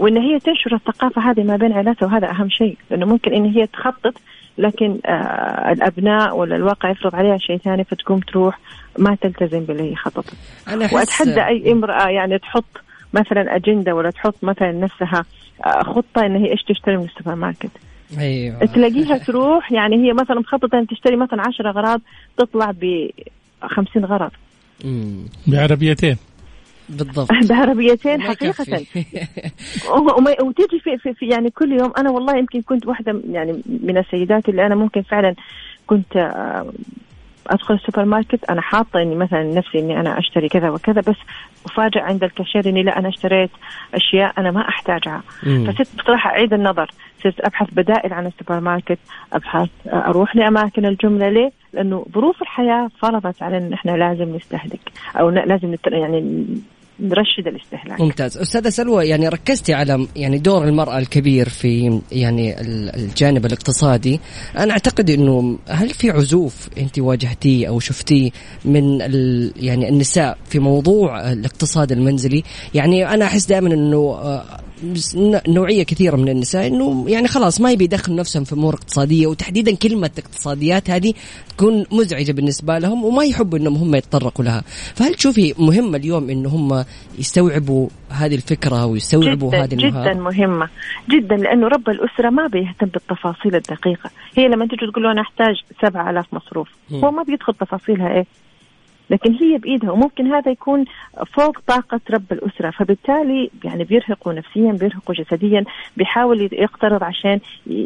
[0.00, 3.66] وإن هي تنشر الثقافة هذه ما بين عائلاتها وهذا أهم شيء لأنه ممكن إن هي
[3.66, 4.14] تخطط
[4.58, 8.58] لكن آه الأبناء ولا الواقع يفرض عليها شيء ثاني فتقوم تروح
[8.98, 10.32] ما تلتزم باللي هي خططت
[10.92, 12.64] وأتحدى أي امرأة يعني تحط
[13.14, 15.24] مثلا أجندة ولا تحط مثلا نفسها
[15.66, 17.70] آه خطة إن هي إيش تشتري من السوبر ماركت؟
[18.18, 18.64] أيوه.
[18.64, 22.00] تلاقيها تروح يعني هي مثلا مخططة إن تشتري مثلا 10 اغراض
[22.38, 23.10] تطلع ب
[23.62, 24.30] 50 غرض
[25.46, 26.16] بعربيتين.
[26.90, 27.28] بالضبط.
[27.50, 28.64] بعربيتين حقيقة.
[30.40, 31.92] وتيجي في, في, في يعني كل يوم.
[31.98, 35.34] أنا والله يمكن كنت واحدة يعني من السيدات اللي أنا ممكن فعلا
[35.86, 36.72] كنت آه،
[37.46, 41.16] أدخل السوبر ماركت أنا حاطة إني مثلا نفسي إني أنا أشتري كذا وكذا بس
[41.66, 43.50] افاجئ عند الكاشير إني لا أنا اشتريت
[43.94, 45.22] أشياء أنا ما أحتاجها.
[45.42, 46.90] فصرت بصراحه أعيد النظر.
[47.22, 48.98] صرت أبحث بدائل عن السوبر ماركت
[49.32, 51.28] ابحث أروح لأماكن الجملة.
[51.28, 56.46] ليه؟ لأنه ظروف الحياة فرضت علينا إن إحنا لازم نستهلك أو لازم يعني
[57.00, 58.00] نرشد الاستهلاك.
[58.00, 58.38] ممتاز.
[58.38, 62.60] أستاذة سلوى يعني ركزتي على يعني دور المرأة الكبير في يعني
[62.94, 64.20] الجانب الاقتصادي.
[64.58, 68.30] أنا أعتقد إنه هل في عزوف أنت واجهتيه أو شفتيه
[68.64, 68.98] من
[69.56, 72.42] يعني النساء في موضوع الاقتصاد المنزلي؟
[72.74, 74.44] يعني أنا أحس دائما إنه آه،
[75.48, 79.76] نوعية كثيرة من النساء إنه يعني خلاص ما يبي يدخل نفسهم في أمور اقتصادية وتحديدا
[79.76, 81.14] كلمة اقتصاديات هذه
[81.48, 84.62] تكون مزعجة بالنسبة لهم وما يحبوا إنهم هم يتطرقوا لها،
[84.94, 86.84] فهل تشوفي مهم اليوم إنه هم
[87.18, 90.68] يستوعبوا هذه الفكرة ويستوعبوا جداً هذه المهارة؟ جدا مهمة
[91.10, 95.54] جدا لأنه رب الأسرة ما بيهتم بالتفاصيل الدقيقة، هي لما تجي تقول له أنا أحتاج
[95.82, 98.26] 7000 مصروف، هو ما بيدخل تفاصيلها إيه؟
[99.10, 100.84] لكن هي بإيدها وممكن هذا يكون
[101.32, 102.70] فوق طاقة رب الأسرة.
[102.70, 105.64] فبالتالي يعني بيرهقوا نفسيا بيرهقوا جسديا
[105.96, 107.40] بيحاول يقترض عشان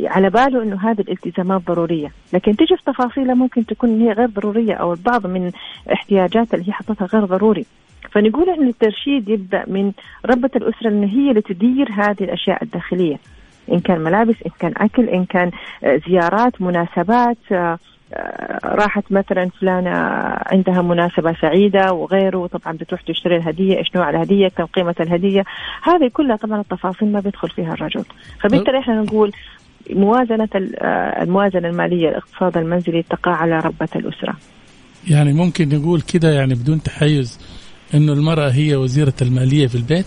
[0.04, 2.12] على باله إنه هذه الالتزامات ضرورية.
[2.32, 5.52] لكن تجي في تفاصيلها ممكن تكون هي غير ضرورية أو البعض من
[5.92, 7.66] احتياجات اللي هي حطتها غير ضروري.
[8.10, 9.92] فنقول إن الترشيد يبدأ من
[10.26, 13.16] ربة الأسرة إن هي اللي تدير هذه الأشياء الداخلية.
[13.72, 15.50] إن كان ملابس إن كان أكل إن كان
[16.08, 17.78] زيارات مناسبات آه،
[18.64, 19.90] راحت مثلا فلانة
[20.46, 25.44] عندها مناسبة سعيدة وغيره طبعا بتروح تشتري الهدية إيش نوع الهدية كم قيمة الهدية.
[25.82, 28.04] هذه كلها طبعا التفاصيل ما بيدخل فيها الرجل.
[28.40, 29.32] فبالتالي إحنا نقول
[29.90, 34.36] موازنة آه، الموازنة المالية الاقتصاد المنزلي تقع على ربة الأسرة.
[35.10, 37.40] يعني ممكن نقول كده يعني بدون تحيز
[37.94, 40.06] إنه المرأة هي وزيرة المالية في البيت؟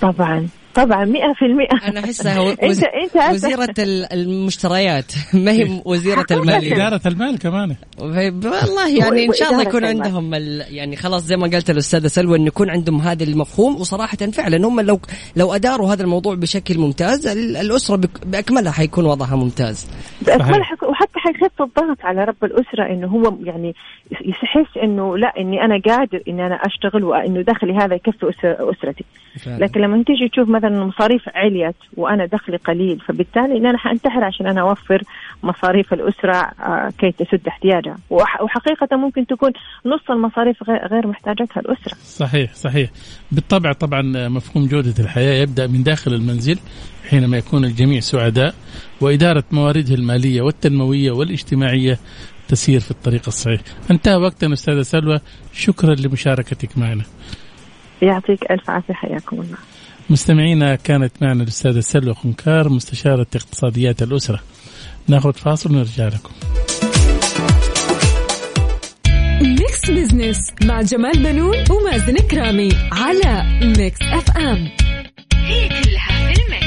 [0.00, 0.48] طبعا.
[0.74, 2.56] طبعا 100% أنا احسها وز...
[2.62, 3.74] إنت انت وزيرة
[4.12, 5.12] المشتريات.
[5.34, 6.72] ما هي وزيرة المال.
[6.72, 7.76] إدارة المال كمان.
[7.98, 10.64] والله يعني إن شاء الله يكون عندهم ال...
[10.68, 13.80] يعني خلاص زي ما قالت الأستاذة سلوى انه يكون عندهم هذا المفهوم.
[13.80, 15.00] وصراحة فعلا هم لو
[15.36, 19.86] لو أداروا هذا الموضوع بشكل ممتاز الأسرة بأكملها حيكون وضعها ممتاز.
[20.26, 23.74] بأكملها وحتى حيخف الضغط على رب الأسرة إنه هو يعني
[24.24, 29.04] يحس إنه لا إني أنا قادر إني أنا أشتغل وإنه دخلي هذا يكفي أسرتي.
[29.46, 34.46] لكن لما تيجي تشوف مثلا المصاريف عليت وأنا دخلي قليل فبالتالي ان أنا حانتحر عشان
[34.46, 35.02] أنا أوفر
[35.42, 37.96] مصاريف الأسرة آه، كي تسد احتياجها.
[38.10, 39.52] وحقيقة ممكن تكون
[39.86, 41.94] نص المصاريف غير محتاجتها الأسرة.
[42.02, 42.90] صحيح صحيح.
[43.32, 46.58] بالطبع طبعا مفهوم جودة الحياة يبدأ من داخل المنزل.
[47.12, 48.54] حينما يكون الجميع سعداء
[49.00, 51.98] وإدارة مواردها المالية والتنموية والاجتماعية
[52.48, 53.60] تسير في الطريق الصحيح.
[53.90, 55.20] انتهى وقتنا أستاذة سلوى
[55.52, 57.04] شكرا لمشاركتك معنا.
[58.02, 59.56] يعطيك ألف عافية حياكم الله.
[60.10, 64.40] مستمعينا كانت معنا الأستاذة سلوى خنكار مستشارة اقتصاديات الأسرة
[65.08, 66.30] ناخذ فاصل ونرجع لكم
[69.42, 74.68] Mix Business مع جمال بنون ومازن كرامي على Mix FM
[75.34, 76.61] هي كلها في ال mix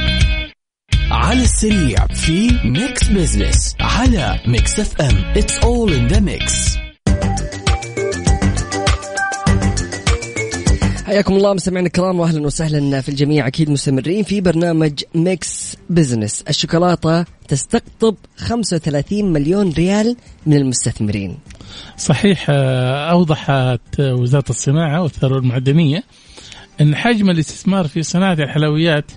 [1.12, 6.78] على السريع في Mix Business على Mix FM it's all in the mix
[11.06, 13.48] حياكم الله مستمعينا الكرام واهلا وسهلا في الجميع.
[13.48, 20.15] أكيد مستمرين في برنامج Mix Business الشوكولاتة تستقطب 35 مليون ريال
[20.46, 21.38] من المستثمرين.
[21.98, 26.04] صحيح آه، أوضحت وزارة الصناعة والثروة المعدنية
[26.82, 29.12] إن حجم الاستثمار في صناعة الحلويات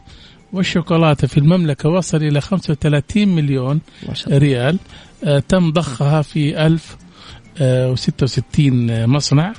[0.53, 3.81] والشوكولاتة في المملكة وصل إلى 35 مليون
[4.29, 4.79] ريال.
[5.25, 9.53] آه، تم ضخها في 1066 مصنع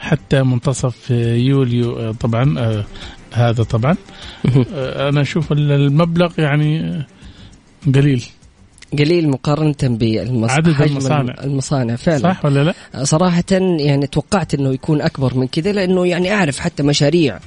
[0.00, 2.84] حتى منتصف يوليو آه، طبعا آه،
[3.32, 3.96] هذا طبعا.
[4.74, 7.06] آه، أنا أشوف المبلغ يعني آه،
[7.94, 8.24] قليل.
[8.98, 11.34] قليل مقارنة بالمصانع عدد المصانع.
[11.44, 12.18] المصانع فعلا.
[12.18, 13.44] صح ولا لا؟ صراحة
[13.78, 17.38] يعني توقعت إنه يكون أكبر من كذا لأنه يعني أعرف حتى مشاريع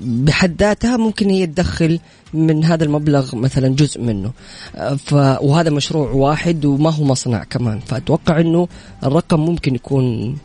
[0.00, 2.00] بحد ذاتها ممكن هي تدخل
[2.34, 4.32] من هذا المبلغ مثلا جزء منه.
[4.76, 7.78] آه، ف وهذا مشروع واحد وما هو مصنع كمان.
[7.78, 8.68] فأتوقع إنه
[9.04, 10.36] الرقم ممكن يكون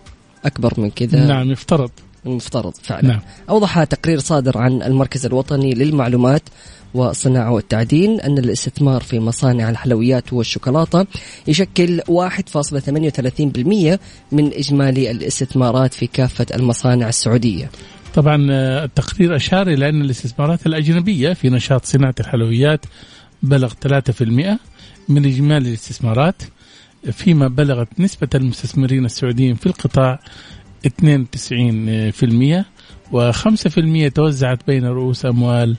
[0.45, 1.25] أكبر من كذا.
[1.25, 1.91] نعم يفترض.
[2.25, 3.07] المفترض فعلا.
[3.07, 3.19] نعم.
[3.49, 6.41] أوضح تقرير صادر عن المركز الوطني للمعلومات
[6.93, 11.05] والصناعة والتعدين أن الاستثمار في مصانع الحلويات والشوكولاتة
[11.47, 13.99] يشكل 1.38%
[14.31, 17.69] من إجمالي الاستثمارات في كافة المصانع السعودية.
[18.15, 22.85] طبعا آه، التقرير أشار إلى أن الاستثمارات الأجنبية في نشاط صناعة الحلويات
[23.43, 24.59] بلغ 3%
[25.09, 26.41] من إجمالي الاستثمارات
[27.11, 30.19] فيما بلغت نسبة المستثمرين السعوديين في القطاع
[30.87, 30.89] 92%
[33.13, 35.77] و5% توزعت بين رؤوس أموال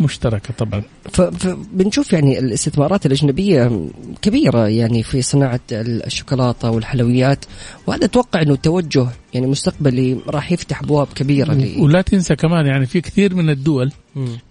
[0.00, 0.82] مشتركة طبعا.
[1.12, 3.86] فبنشوف يعني الاستثمارات الأجنبية
[4.22, 7.44] كبيرة يعني في صناعة الشوكولاتة والحلويات
[7.86, 12.86] وهذا أتوقع أنه توجه يعني مستقبلي راح يفتح أبواب كبيرة ل- ولا تنسى كمان يعني
[12.86, 13.92] في كثير من الدول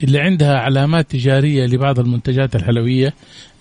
[0.03, 3.13] اللي عندها علامات تجارية لبعض المنتجات الحلوية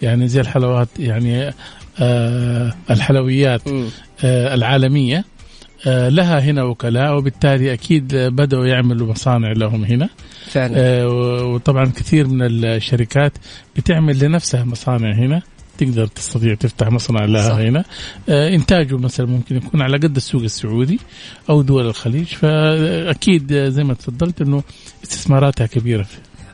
[0.02, 1.52] يعني زي الحلوات يعني
[2.00, 3.62] آه الحلويات.
[4.24, 5.18] آه العالمية.
[5.18, 5.24] آه
[5.86, 10.08] لها هنا وكلاء وبالتالي أكيد بدأوا يعملوا مصانع لهم هنا.
[10.50, 10.74] فعلا.
[10.76, 11.06] آه
[11.44, 13.32] وطبعا كثير من الشركات
[13.76, 15.42] بتعمل لنفسها مصانع هنا.
[15.78, 17.54] تقدر تستطيع تفتح مصنع لها صح.
[17.54, 17.84] هنا.
[18.28, 21.00] آه إنتاجه مثلا ممكن يكون على قد السوق السعودي
[21.50, 22.26] أو دول الخليج.
[22.26, 24.62] فأكيد آه، زي ما تفضلت إنه
[25.04, 26.06] استثماراتها كبيرة.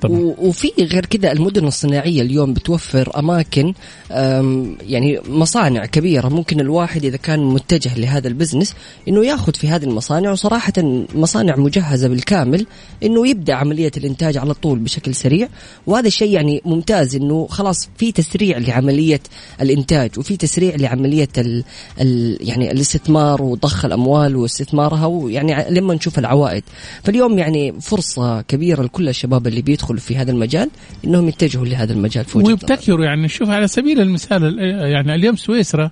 [0.03, 0.35] طبعا.
[0.39, 3.75] وفي غير كذا المدن الصناعية اليوم بتوفر أماكن
[4.13, 6.29] أم، يعني مصانع كبيرة.
[6.29, 8.75] ممكن الواحد إذا كان متجه لهذا البزنس
[9.09, 10.73] إنه ياخذ في هذه المصانع وصراحة
[11.15, 12.67] مصانع مجهزة بالكامل
[13.03, 15.49] إنه يبدأ عملية الإنتاج على طول بشكل سريع.
[15.87, 19.21] وهذا الشيء يعني ممتاز إنه خلاص في تسريع لعملية
[19.61, 21.65] الإنتاج وفي تسريع لعملية ال
[22.01, 26.63] ال يعني الاستثمار وضخ الأموال واستثمارها ويعني لما نشوف العوائد.
[27.05, 30.71] فاليوم يعني فرصة كبيرة لكل الشباب اللي بيدخلوا في هذا المجال
[31.05, 32.39] إنهم يتجهوا لهذا المجال في.
[32.39, 34.59] ويبتكروا يعني شوف على سبيل المثال ال-
[34.93, 35.91] يعني اليوم سويسرا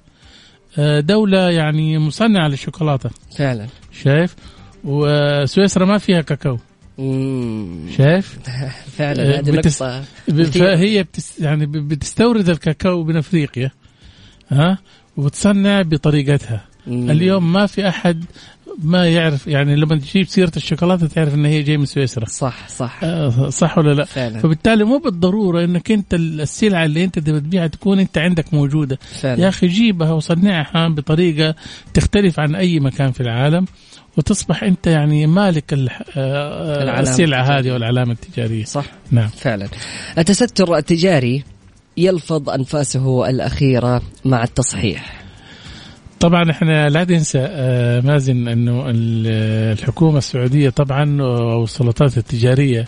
[0.79, 3.67] آه، دولة يعني مصنعة للشوكولاتة فعلا
[4.03, 4.37] شايف
[4.85, 6.59] وسويسرا ما فيها كاكاو
[6.99, 7.87] مم.
[7.97, 8.39] شايف
[8.99, 10.05] فعلا آه، هذه بتس- نقطة.
[10.51, 13.71] فهي بتس يعني بتستورد الكاكاو من أفريقيا
[14.49, 14.79] ها
[15.17, 17.11] وتصنع بطريقتها مم.
[17.11, 18.25] اليوم ما في أحد
[18.83, 22.25] ما يعرف يعني لما تجيب سيرة الشوكولاتة تعرف إن هي جاية من سويسرا.
[22.25, 23.01] صح صح.
[23.05, 24.39] آه، صح ولا لا؟ فعلا.
[24.41, 28.99] فبالتالي مو بالضرورة إنك أنت السلعة اللي أنت تبي تبيعها تكون أنت عندك موجودة.
[29.21, 29.43] فعلا.
[29.43, 31.55] يا أخي جيبها وصنعها بطريقة
[31.95, 33.65] تختلف عن أي مكان في العالم
[34.17, 37.43] وتصبح أنت يعني مالك ال- آه، العلامة السلعة.
[37.59, 38.65] هذه والعلامة التجارية.
[38.65, 38.85] صح.
[39.11, 39.29] نعم.
[39.29, 39.69] فعلا.
[40.19, 41.45] التستر التجاري
[41.97, 45.20] يلفظ أنفاسه الأخيرة مع التصحيح.
[46.21, 49.27] طبعا إحنا لا ننسى آه، مازن إنه ال-
[49.79, 52.87] الحكومة السعودية طبعا والسلطات التجارية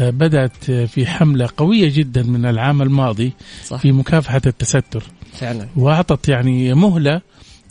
[0.00, 3.32] آه، بدأت في حملة قوية جدا من العام الماضي
[3.66, 3.76] صح.
[3.80, 5.02] في مكافحة التستر.
[5.32, 5.68] فعلا.
[5.76, 7.20] وأعطت يعني مهلة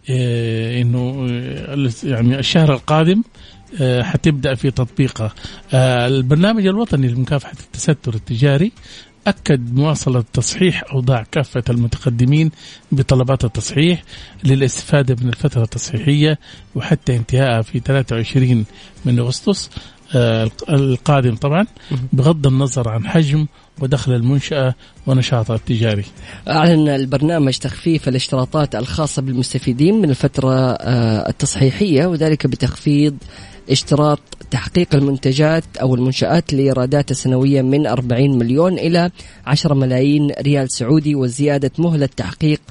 [0.09, 3.21] آه، إنه آه، يعني الشهر القادم
[3.81, 5.33] آه، حتبدأ في تطبيقها.
[5.73, 8.71] آه، البرنامج الوطني لمكافحة التستر التجاري
[9.27, 12.51] اكد مواصلة تصحيح أوضاع كافة المتقدمين
[12.91, 14.03] بطلبات التصحيح
[14.43, 16.39] للاستفادة من الفترة التصحيحية
[16.75, 18.65] وحتى انتهائها في 23
[19.05, 19.69] من أغسطس
[20.15, 21.65] آه، القادم طبعا
[22.13, 23.45] بغض النظر عن حجم
[23.79, 24.75] ودخل المنشأة
[25.07, 26.05] ونشاطها التجاري.
[26.47, 33.17] أعلن البرنامج تخفيف الاشتراطات الخاصة بالمستفيدين من الفترة آه، التصحيحية وذلك بتخفيض
[33.69, 34.19] اشتراط
[34.51, 39.11] تحقيق المنتجات أو المنشآت لإيراداتها سنويا من 40 مليون إلى
[39.45, 42.61] 10 ملايين ريال سعودي وزيادة مهلة تحقيق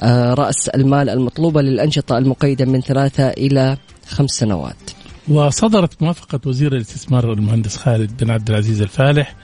[0.00, 5.03] آه، رأس المال المطلوبة للأنشطة المقيدة من ثلاثة إلى خمس سنوات.
[5.28, 9.34] وصدرت موافقة وزير الاستثمار المهندس خالد بن عبد العزيز الفالح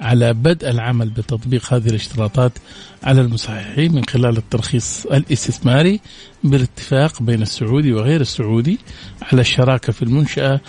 [0.00, 2.52] على بدء العمل بتطبيق هذه الاشتراطات
[3.02, 6.00] على المصححين من خلال الترخيص الاستثماري
[6.44, 8.78] بالاتفاق بين السعودي وغير السعودي
[9.32, 10.60] على الشراكة في المنشأة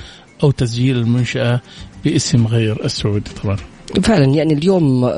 [0.43, 1.61] أو تسجيل المنشأة
[2.05, 3.31] باسم غير السعودي.
[3.43, 3.57] طبعا.
[4.03, 5.09] فعلا يعني اليوم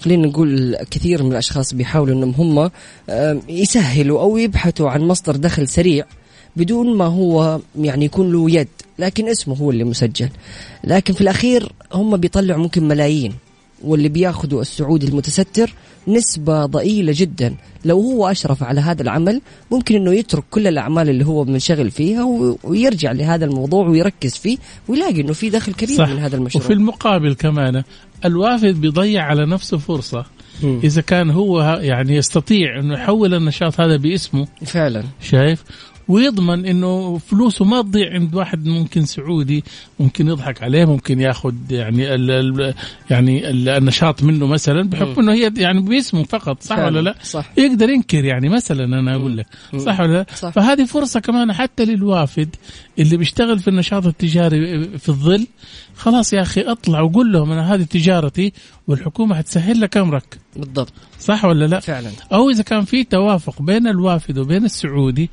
[0.00, 2.70] خلينا نقول كثير من الأشخاص بيحاولوا إنهم هم
[3.48, 6.04] يسهلوا أو يبحثوا عن مصدر دخل سريع
[6.56, 10.28] بدون ما هو يعني يكون له يد لكن اسمه هو اللي مسجل.
[10.84, 13.32] لكن في الأخير هم بيطلعوا ممكن ملايين
[13.84, 15.74] واللي بياخذوا السعودي المتستر
[16.08, 17.54] نسبة ضئيلة جدا.
[17.84, 22.24] لو هو أشرف على هذا العمل ممكن أنه يترك كل الأعمال اللي هو منشغل فيها
[22.64, 26.08] ويرجع لهذا الموضوع ويركز فيه ويلاقي أنه في دخل كبير صح.
[26.08, 26.64] من هذا المشروع.
[26.64, 27.82] وفي المقابل كمان
[28.24, 30.24] الوافد بيضيع على نفسه فرصة.
[30.62, 30.80] مم.
[30.84, 34.46] إذا كان هو يعني يستطيع أنه يحول النشاط هذا باسمه.
[34.64, 35.04] فعلا.
[35.20, 35.64] شايف؟
[36.08, 39.64] ويضمن إنه فلوسه ما تضيع عند واحد ممكن سعودي
[40.00, 42.74] ممكن يضحك عليه ممكن ياخذ يعني ال ال
[43.10, 46.78] يعني ال النشاط منه مثلا بحكم إنه هي يعني باسمه فقط صح.
[46.78, 50.50] ولا لا؟ صح يقدر ينكر يعني مثلا أنا أقول لك صح ولا لا؟ صح.
[50.50, 52.56] فهذه فرصة كمان حتى للوافد
[52.98, 55.46] اللي بيشتغل في النشاط التجاري في الظل
[55.96, 58.52] خلاص يا أخي اطلع وقول لهم أنا هذه تجارتي
[58.88, 63.86] والحكومة حتسهل لك أمرك بالضبط صح ولا لا؟ فعلا أو إذا كان في توافق بين
[63.86, 65.30] الوافد وبين السعودي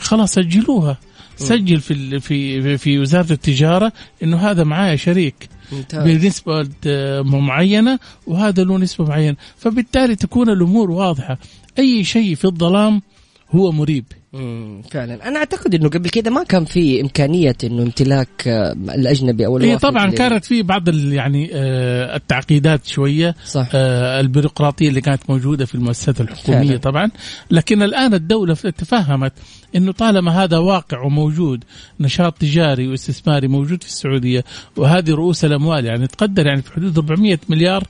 [0.00, 0.98] خلاص سجلوها.
[1.36, 5.48] سجل في ال- في في- وزارة التجارة إنه هذا معايا شريك.
[5.72, 6.04] ممتاز.
[6.04, 9.36] بنسبة آه، معينة وهذا له نسبة معينة.
[9.58, 11.38] فبالتالي تكون الأمور واضحة.
[11.78, 13.02] أي شيء في الظلام
[13.50, 14.04] هو مريب.
[14.32, 15.28] مم، فعلا.
[15.28, 19.80] أنا أعتقد إنه قبل كده ما كان في إمكانية إنه امتلاك آه، الأجنبي أو الوافد
[19.80, 23.68] طبعا لل- كانت في بعض ال- يعني آه، التعقيدات شوية صح.
[23.74, 26.76] آه، البيروقراطية اللي كانت موجودة في المؤسسات الحكومية فعلا.
[26.76, 27.10] طبعا.
[27.50, 29.32] لكن الآن الدولة تفهمت
[29.76, 31.64] إنه طالما هذا واقع وموجود
[32.00, 34.44] نشاط تجاري واستثماري موجود في السعودية
[34.76, 37.84] وهذه رؤوس الأموال يعني تقدر يعني في حدود 400 مليار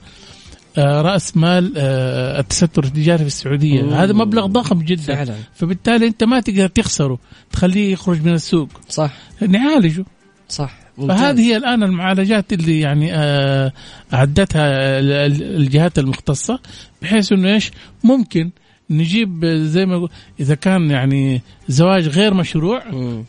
[0.79, 3.83] رأس مال آه، التستر التجاري في السعودية.
[3.83, 3.93] مم.
[3.93, 5.03] هذا مبلغ ضخم جدا.
[5.03, 5.35] فعلا.
[5.55, 7.19] فبالتالي أنت ما تقدر تخسره.
[7.53, 8.69] تخليه يخرج من السوق.
[8.89, 9.13] صح.
[9.49, 10.05] نعالجه.
[10.49, 10.75] صح.
[10.99, 11.19] ممتاز.
[11.19, 13.73] فهذه هي الآن المعالجات اللي يعني آه،
[14.15, 14.63] أعدتها
[14.99, 16.61] ال- ال- الجهات المختصة
[17.03, 17.71] بحيث إنه إيش؟
[18.05, 18.51] ممكن
[18.91, 20.09] نجيب زي ما
[20.41, 22.83] إذا كان يعني زواج غير مشروع.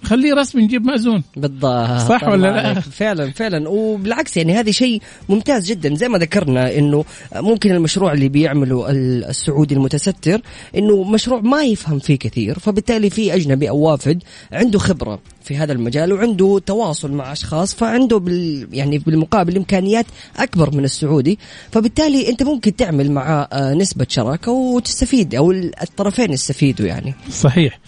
[0.03, 1.99] خليه رسمي نجيب مأذون بالضبط.
[2.09, 3.69] صح ولا لا؟ فعلا فعلا.
[3.69, 5.95] وبالعكس يعني هذا شيء ممتاز جدا.
[5.95, 10.41] زي ما ذكرنا إنه ممكن المشروع اللي بيعمله ال- السعودي المتستر
[10.77, 15.19] إنه مشروع ما يفهم فيه كثير فبالتالي في أجنبي أو وافد عنده خبرة.
[15.43, 20.05] في هذا المجال وعنده تواصل مع أشخاص فعنده بال يعني بالمقابل إمكانيات
[20.37, 21.39] أكبر من السعودي.
[21.71, 27.13] فبالتالي أنت ممكن تعمل مع آه، نسبة شراكة وتستفيد أو الطرفين يستفيدوا يعني.
[27.31, 27.79] صحيح.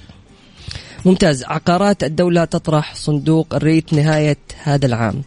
[1.06, 1.44] ممتاز.
[1.44, 5.24] عقارات الدولة تطرح صندوق الريت نهاية هذا العام.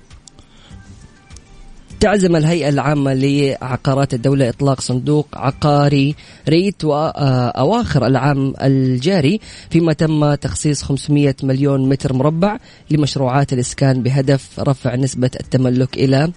[2.01, 6.15] تعزم الهيئة العامة لعقارات الدولة إطلاق صندوق عقاري
[6.49, 12.59] ريت وأواخر العام الجاري فيما تم تخصيص 500 مليون متر مربع
[12.91, 16.33] لمشروعات الإسكان بهدف رفع نسبة التملك إلى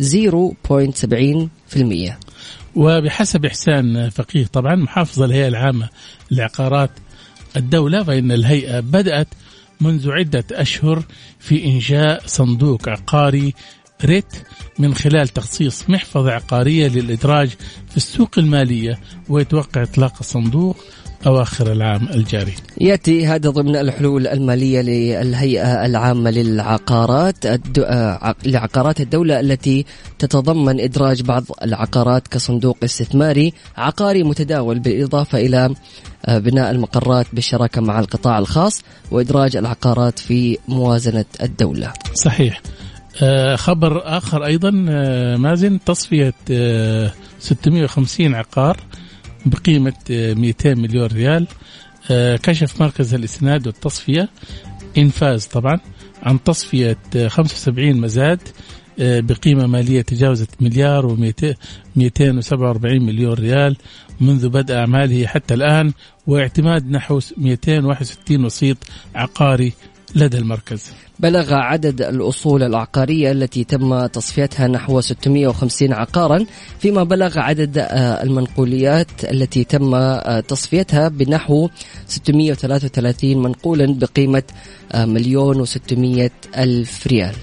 [0.00, 2.12] 0.70%
[2.74, 5.88] وبحسب إحسان فقيه طبعا محافظ الهيئة العامة
[6.30, 6.90] لعقارات
[7.56, 9.28] الدولة فإن الهيئة بدأت
[9.80, 11.02] منذ عدة أشهر
[11.38, 13.54] في إنشاء صندوق عقاري
[14.04, 14.34] ريت
[14.78, 17.48] من خلال تخصيص محفظة عقارية للإدراج
[17.90, 20.76] في السوق المالية ويتوقع إطلاق الصندوق
[21.26, 22.52] أواخر العام الجاري.
[22.80, 27.78] يأتي هذا ضمن الحلول المالية للهيئة العامة للعقارات الد...
[27.78, 29.84] آه، عق- لعقارات الدولة التي
[30.18, 35.74] تتضمن إدراج بعض العقارات كصندوق استثماري عقاري متداول بالإضافة إلى
[36.26, 41.92] آه، بناء المقرات بالشراكة مع القطاع الخاص وإدراج العقارات في موازنة الدولة.
[42.14, 42.60] صحيح.
[43.22, 48.76] آه، خبر آخر أيضا آه، مازن تصفية آه، 650 عقار
[49.46, 51.46] بقيمة آه، 200 مليون ريال.
[52.10, 54.28] آه، كشف مركز الإسناد والتصفية.
[54.98, 55.80] انفاز طبعا
[56.22, 58.40] عن تصفية آه، 75 مزاد
[59.00, 63.76] آه، بقيمة مالية تجاوزت مليار و247 مليون ريال
[64.20, 65.92] منذ بدء أعماله حتى الآن
[66.26, 68.76] واعتماد نحو 261 وسيط
[69.14, 69.72] عقاري
[70.14, 70.90] لدى المركز.
[71.20, 76.46] بلغ عدد الأصول العقارية التي تم تصفيتها نحو 650 عقارا
[76.78, 81.68] فيما بلغ عدد آه، المنقوليات التي تم آه، تصفيتها بنحو
[82.08, 84.42] 633 منقولا بقيمة
[84.92, 87.34] آه، مليون و600 ألف ريال.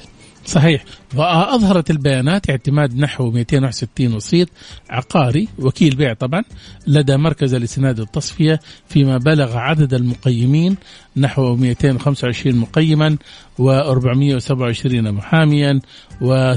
[0.49, 0.83] صحيح.
[1.15, 4.49] وأظهرت البيانات اعتماد نحو 261 وسيط
[4.89, 6.43] عقاري وكيل بيع طبعا
[6.87, 10.77] لدى مركز الإسناد والتصفية فيما بلغ عدد المقيمين
[11.17, 13.17] نحو 225 مقيما
[13.59, 15.79] و427 محاميا
[16.21, 16.55] و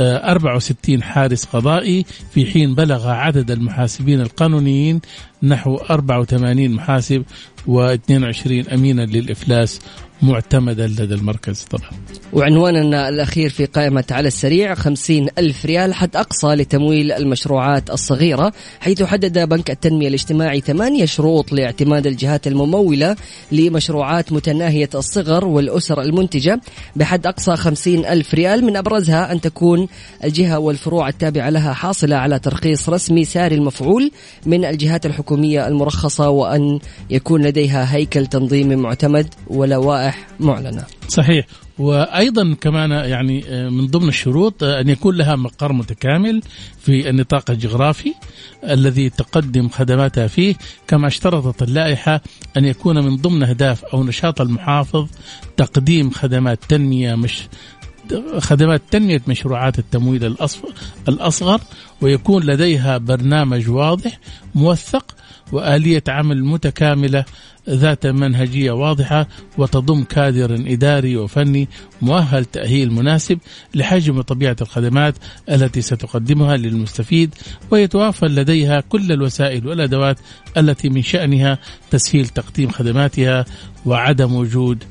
[0.00, 5.00] 64 حارس قضائي في حين بلغ عدد المحاسبين القانونيين
[5.42, 7.24] نحو 84 محاسب
[7.66, 9.80] و22 أمينا للإفلاس
[10.22, 11.62] معتمدا لدى المركز.
[11.62, 11.90] طبعا.
[12.32, 19.02] وعنواننا الأخير في قائمة على السريع خمسين ألف ريال حد أقصى لتمويل المشروعات الصغيرة حيث
[19.02, 23.16] حدد بنك التنمية الاجتماعي ثمانية شروط لاعتماد الجهات الممولة
[23.52, 26.60] لمشروعات متناهية الصغر والأسر المنتجة
[26.96, 29.88] بحد أقصى خمسين ألف ريال من أبرزها أن تكون
[30.24, 34.10] الجهة والفروع التابعة لها حاصلة على ترخيص رسمي ساري المفعول
[34.46, 36.78] من الجهات الحكومية المرخصة وأن
[37.10, 40.84] يكون لديها هيكل تنظيمي معتمد ولوائح معلنة.
[41.08, 41.46] صحيح.
[41.78, 46.42] وأيضا كمان يعني آه، من ضمن الشروط آه، أن يكون لها مقر متكامل
[46.78, 48.14] في النطاق الجغرافي
[48.64, 50.54] الذي تقدم خدماتها فيه.
[50.86, 52.20] كما اشترطت اللائحة
[52.56, 55.06] أن يكون من ضمن أهداف أو نشاط المحافظ
[55.56, 57.42] تقديم خدمات تنمية مش
[58.38, 60.36] خدمات تنمية مشروعات التمويل
[61.08, 61.60] الأصغر
[62.00, 64.18] ويكون لديها برنامج واضح
[64.54, 65.14] موثق
[65.52, 67.24] وآلية عمل متكاملة
[67.68, 69.28] ذات منهجية واضحة
[69.58, 71.68] وتضم كادر إداري وفني
[72.02, 73.38] مؤهل تأهيل مناسب
[73.74, 75.14] لحجم وطبيعة الخدمات
[75.50, 77.34] التي ستقدمها للمستفيد
[77.70, 80.18] ويتوافر لديها كل الوسائل والأدوات
[80.56, 81.58] التي من شأنها
[81.90, 83.44] تسهيل تقديم خدماتها
[83.86, 84.84] وعدم وجود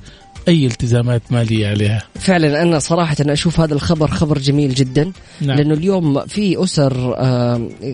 [0.47, 2.03] أي التزامات مالية عليها.
[2.15, 5.57] فعلا أنا صراحة أنا أشوف هذا الخبر خبر جميل جدا نعم.
[5.57, 7.15] لأنه اليوم في أسر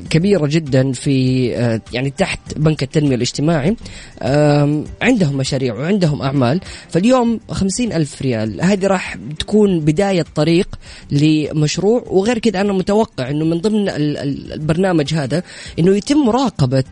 [0.10, 3.76] كبيرة جدا في آه، يعني تحت بنك التنمية الاجتماعي
[5.02, 10.68] عندهم مشاريع وعندهم أعمال فاليوم خمسين ألف ريال هذه راح تكون بداية طريق
[11.12, 15.44] لمشروع وغير كذا أنا متوقع إنه من ضمن البرنامج هذا
[15.80, 16.84] إنه يتم مراقبة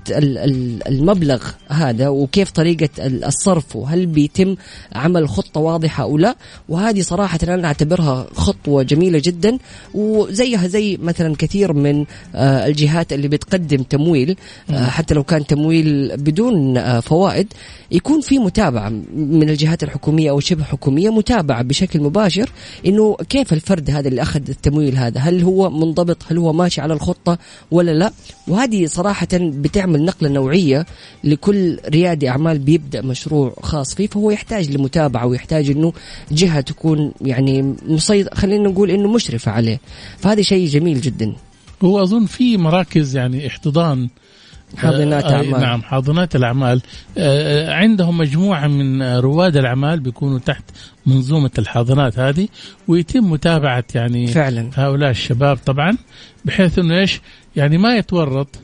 [0.88, 4.55] المبلغ هذا وكيف طريقة الصرف وهل بيتم
[4.95, 6.36] عمل خطة خطة واضحة أو لا
[6.70, 9.58] وهذه صراحة أنا أعتبرها خطوة جميلة جدا
[9.93, 14.36] وزيها زي مثلا كثير من آه، الجهات اللي بتقدم تمويل
[14.70, 17.54] آه، حتى لو كان تمويل بدون آه، فوائد
[17.91, 22.49] يكون في متابعة من الجهات الحكومية أو شبه حكومية متابعة بشكل مباشر
[22.86, 26.93] إنه كيف الفرد هذا اللي أخذ التمويل هذا هل هو منضبط هل هو ماشي على
[26.93, 27.38] الخطة
[27.72, 28.12] ولا لا؟
[28.47, 30.86] وهذه صراحة بتعمل نقلة نوعية
[31.24, 35.94] لكل ريادي أعمال بيبدأ مشروع خاص فيه فهو يحتاج لمتابعة ويحتاج إنه
[36.32, 39.80] جهة تكون يعني مصيد خلينا نقول إنه مشرفة عليه.
[40.18, 41.34] فهذا شيء جميل جدا.
[41.84, 44.10] هو أظن في مراكز يعني احتضان
[44.78, 45.62] حاضنات آه، أعمال.
[45.62, 46.82] نعم حاضنات الأعمال.
[47.18, 50.64] آه، عندهم مجموعة من رواد الأعمال بيكونوا تحت
[51.06, 52.48] منظومة الحاضنات هذه
[52.88, 54.70] ويتم متابعة يعني فعلا.
[54.74, 55.98] هؤلاء الشباب طبعا
[56.46, 57.22] بحيث أنه إيش؟
[57.56, 58.60] يعني ما يتورط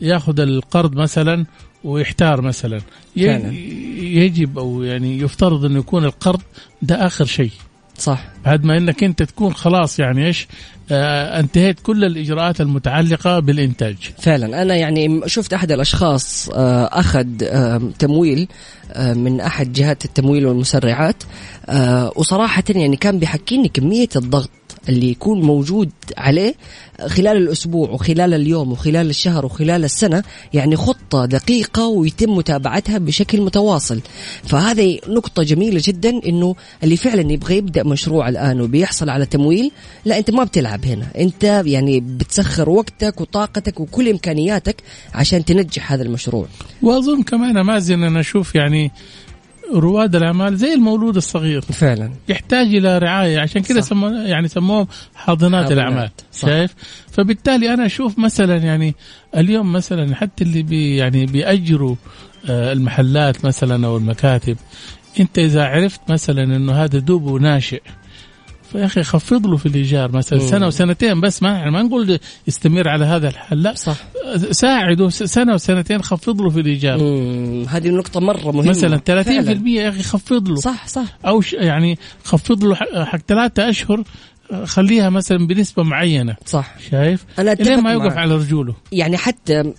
[0.00, 1.46] ياخذ القرض مثلا
[1.84, 2.80] ويحتار مثلا.
[3.16, 6.40] يجب أو يعني يفترض انه يكون القرض
[6.82, 7.50] ده آخر شيء.
[7.98, 8.24] صح.
[8.44, 10.46] بعد ما إنك أنت تكون خلاص يعني إيش
[10.90, 13.96] آه انتهيت كل الإجراءات المتعلقة بالإنتاج.
[14.18, 14.62] فعلا.
[14.62, 18.48] أنا يعني شفت أحد الأشخاص آه أخذ آه تمويل
[18.92, 21.22] آه من أحد جهات التمويل والمسرعات
[21.68, 24.50] آه وصراحه يعني كان بيحكيني كمية الضغط
[24.88, 26.54] اللي يكون موجود عليه
[27.06, 30.22] خلال الأسبوع وخلال اليوم وخلال الشهر وخلال السنة
[30.54, 34.00] يعني خطة دقيقة ويتم متابعتها بشكل متواصل.
[34.44, 36.54] فهذه نقطة جميلة جدا أنه
[36.84, 39.70] اللي فعلا يبغى يبدأ مشروع الآن وبيحصل على تمويل
[40.04, 41.06] لا أنت ما بتلعب هنا.
[41.18, 44.76] أنت يعني بتسخر وقتك وطاقتك وكل إمكانياتك
[45.14, 46.46] عشان تنجح هذا المشروع.
[46.82, 48.90] وأظن كمان مازن أنا أشوف يعني
[49.74, 51.60] رواد الأعمال زي المولود الصغير.
[51.60, 52.10] فعلا.
[52.28, 53.38] يحتاج إلى رعاية.
[53.38, 55.72] عشان كذا سمو يعني سموهم حاضنات.
[55.72, 56.10] الأعمال.
[56.32, 56.48] صح.
[56.48, 56.74] شايف؟
[57.10, 58.94] فبالتالي أنا أشوف مثلا يعني
[59.36, 61.96] اليوم مثلا حتى اللي بي يعني بيأجروا
[62.48, 64.56] آه، المحلات مثلا أو المكاتب
[65.20, 67.82] أنت إذا عرفت مثلا إنه هذا دوبه ناشئ
[68.72, 72.88] فيا أخي خفض له في الإيجار مثلا سنة وسنتين بس ما يعني ما نقول يستمر
[72.88, 73.74] على هذا الحل لا.
[73.74, 73.96] صح.
[74.50, 76.96] ساعده سنة وسنتين خفض له في الإيجار.
[77.68, 78.70] هذه النقطه مرة مهمة.
[78.70, 81.18] مثلا 30% يا أخي خفض له صح صح.
[81.26, 84.02] أو يعني خفض له حق ثلاثة أشهر
[84.64, 86.36] خليها مثلا بنسبة معينة.
[86.46, 86.74] صح.
[86.90, 88.74] شايف؟ أنا لين ما يوقف على رجوله.
[88.92, 89.72] يعني حتى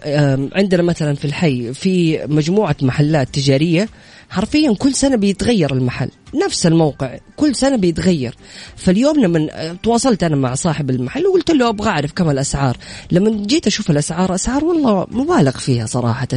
[0.56, 3.90] عندنا مثلا في الحي في مجموعة محلات تجارية
[4.30, 8.36] حرفيا كل سنة بيتغير المحل نفس الموقع كل سنة بيتغير.
[8.76, 9.50] فاليوم لما
[9.84, 12.78] تواصلت أنا مع صاحب المحل وقلت له أبغى أعرف كم الأسعار.
[13.12, 16.28] لما جيت أشوف الأسعار أسعار والله مبالغ فيها صراحة.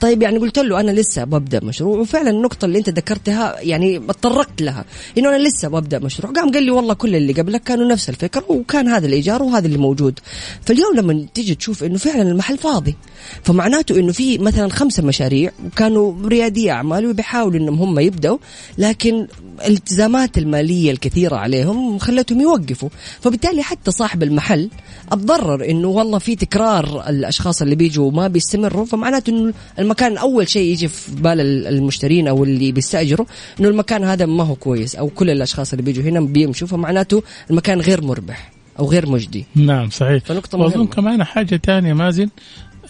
[0.00, 4.62] طيب يعني قلت له أنا لسه ببدا مشروع وفعلا النقطة اللي أنت ذكرتها يعني تطرقت
[4.62, 4.84] لها
[5.18, 6.32] إنه أنا لسه ببدا مشروع.
[6.32, 9.78] قام قال لي والله كل اللي قبلك كانوا نفس الفكرة وكان هذا الإيجار وهذا اللي
[9.78, 10.18] موجود.
[10.66, 12.96] فاليوم لما تيجي تشوف إنه فعلا المحل فاضي
[13.42, 18.38] فمعناته إنه في مثلا خمسة مشاريع وكانوا ريادية أعمال وبيحاولوا إنهم هم يبدأوا
[18.78, 19.26] لكن
[19.66, 22.88] الالتزامات المالية الكثيرة عليهم خلتهم يوقفوا.
[23.20, 24.70] فبالتالي حتى صاحب المحل
[25.12, 30.72] أتضرر إنه والله في تكرار الأشخاص اللي بيجوا وما بيستمروا فمعناته إنه المكان أول شيء
[30.72, 33.26] يجي في بال المشترين أو اللي بيستأجروا
[33.60, 37.80] إنه المكان هذا ما هو كويس أو كل الأشخاص اللي بيجوا هنا بيمشوا فمعناته المكان
[37.80, 39.46] غير مربح أو غير مجدي.
[39.54, 40.24] نعم صحيح.
[40.24, 40.90] فنقطة وأظن مهمة.
[40.90, 42.28] كمان حاجة ثانية مازن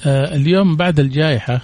[0.06, 1.60] آه اليوم بعد الجائحة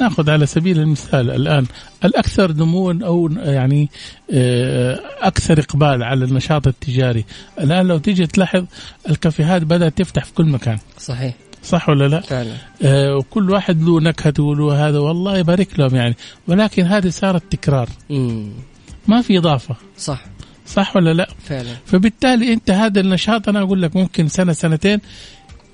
[0.00, 1.66] ناخذ على سبيل المثال الآن
[2.04, 3.90] الأكثر نموا أو يعني
[4.32, 7.24] آه، أكثر إقبال على النشاط التجاري.
[7.60, 8.64] الآن لو تيجي تلاحظ
[9.10, 10.78] الكافيهات بدأت تفتح في كل مكان.
[10.98, 11.34] صحيح.
[11.62, 12.52] صح ولا لا؟ فعلا.
[12.82, 16.16] آه وكل واحد له نكهته وله هذا والله يبارك لهم يعني.
[16.48, 17.88] ولكن هذه صارت تكرار.
[18.10, 18.50] امم
[19.08, 19.76] ما في إضافة.
[19.98, 20.24] صح.
[20.66, 21.76] صح ولا لا؟ فعلا.
[21.86, 25.00] فبالتالي أنت هذا النشاط أنا أقول لك ممكن سنة سنتين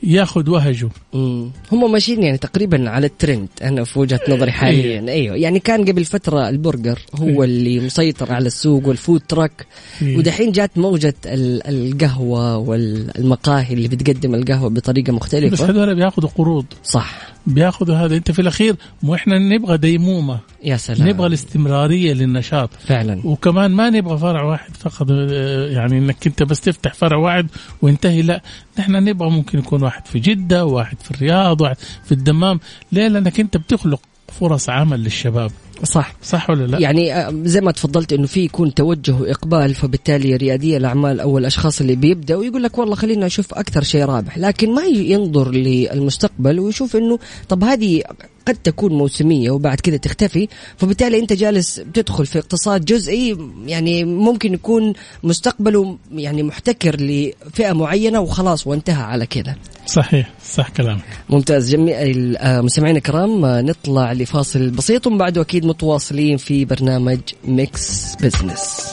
[0.06, 0.88] ياخذ وهجه.
[1.14, 1.50] مم.
[1.72, 5.08] هم ماشيين يعني تقريبا على الترند أنا في وجهة نظري حاليا.
[5.08, 9.66] أيوه يعني كان قبل فترة البرجر هو اللي مسيطر على السوق وال food truck
[10.02, 10.16] إيه.
[10.18, 16.64] ودحين جات موجة ال- القهوة والمقاهي اللي بتقدم القهوة بطريقة بس مختلفه هذول بياخذوا قروض.
[16.84, 17.33] صح.
[17.46, 18.16] بياخذوا هذا.
[18.16, 20.38] انت في الأخير مو إحنا نبغى ديمومة.
[20.64, 21.08] يا سلام.
[21.08, 22.70] نبغى الاستمرارية للنشاط.
[22.86, 23.20] فعلا.
[23.24, 27.46] وكمان ما نبغى فرع واحد فقط آه، يعني إنك أنت بس تفتح فرع واحد
[27.82, 28.42] وينتهي لا
[28.78, 32.60] نحن نبغى ممكن يكون واحد في جدة واحد في الرياض واحد في الدمام.
[32.92, 34.00] ليه؟ لأنك أنت بتخلق
[34.40, 35.50] فرص عمل للشباب.
[35.82, 36.14] صح.
[36.22, 40.76] صح ولا لا؟ يعني آه، زي ما تفضلت إنه في يكون توجه وإقبال فبالتالي ريادي
[40.76, 44.82] الأعمال أو الأشخاص اللي بيبدأوا يقول لك والله خلينا نشوف أكثر شيء رابح لكن ما
[44.84, 47.18] ينظر للمستقبل ويشوف إنه
[47.48, 48.02] طب هذه
[48.46, 54.54] قد تكون موسمية وبعد كذا تختفي فبالتالي أنت جالس بتدخل في اقتصاد جزئي يعني ممكن
[54.54, 59.54] يكون مستقبله يعني محتكر لفئة معينة وخلاص وانتهى على كذا
[59.86, 61.04] صحيح صح كلامك.
[61.30, 68.14] ممتاز جميع المستمعين الكرام آه، نطلع لفاصل بسيط ومن بعده أكيد متواصلين في برنامج Mix
[68.16, 68.92] Business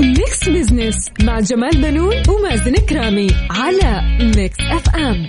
[0.00, 4.02] Mix Business مع جمال بنون ومازن كرامي على
[4.36, 5.26] Mix FM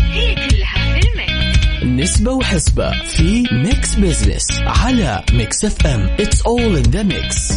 [0.00, 1.84] هي كلها في ال mix.
[1.84, 7.52] نسبة وحسبة في Mix Business على Mix FM it's all in the mix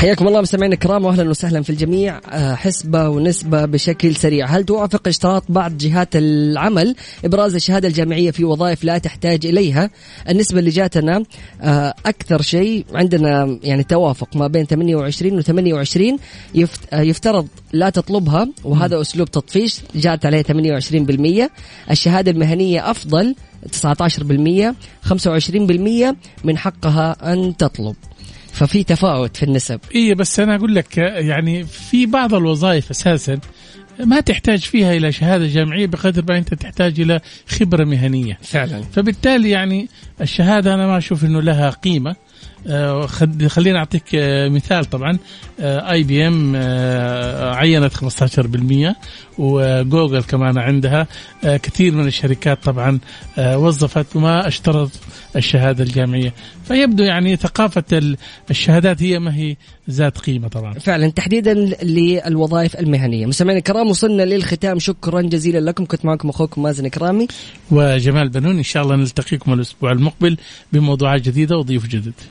[0.00, 2.20] حياكم الله مستمعينا الكرام واهلا وسهلا في الجميع.
[2.30, 4.46] آه، حسبة ونسبة بشكل سريع.
[4.46, 6.94] هل توافق اشتراط بعض جهات العمل؟
[7.24, 9.90] إبراز الشهادة الجامعية في وظائف لا تحتاج إليها.
[10.28, 11.22] النسبة اللي جاتنا
[11.62, 16.18] آه، أكثر شيء عندنا يعني توافق ما بين 28 و 28
[16.54, 19.80] يفت- آه، يفترض لا تطلبها وهذا أسلوب تطفيش.
[19.94, 21.50] جات عليه 28%
[21.90, 23.34] الشهادة المهنية أفضل
[23.72, 27.96] 19% 25% من حقها أن تطلب.
[28.60, 29.80] ففي تفاوت في النسب.
[29.94, 33.40] اي بس أنا أقول لك يعني في بعض الوظائف أساسا
[33.98, 38.38] ما تحتاج فيها إلى شهادة جامعية بقدر ما أنت تحتاج إلى خبرة مهنية.
[38.42, 38.82] فعلا.
[38.82, 39.88] فبالتالي يعني
[40.20, 42.16] الشهادة أنا ما أشوف إنه لها قيمة.
[42.66, 43.06] آه،
[43.48, 45.18] خليني أعطيك آه، مثال طبعا.
[45.60, 46.56] اي بي ام
[47.56, 48.96] عينت 15%
[49.38, 51.06] وجوجل كمان عندها.
[51.44, 52.98] آه، كثير من الشركات طبعا
[53.38, 54.90] وظفت وما اشترط
[55.36, 56.32] الشهادة الجامعية.
[56.64, 58.16] فيبدو يعني ثقافة ال-
[58.50, 59.56] الشهادات هي ما هي
[59.90, 60.72] ذات قيمة طبعا.
[60.74, 63.26] فعلا تحديدا للوظائف المهنية.
[63.26, 64.78] مستمعينا الكرام وصلنا للختام.
[64.78, 65.84] شكرا جزيلا لكم.
[65.86, 67.26] كنت معكم أخوكم مازن كرامي
[67.70, 70.36] وجمال بنون إن شاء الله نلتقيكم الأسبوع المقبل
[70.72, 72.12] بموضوعات جديدة وضيوف جدد.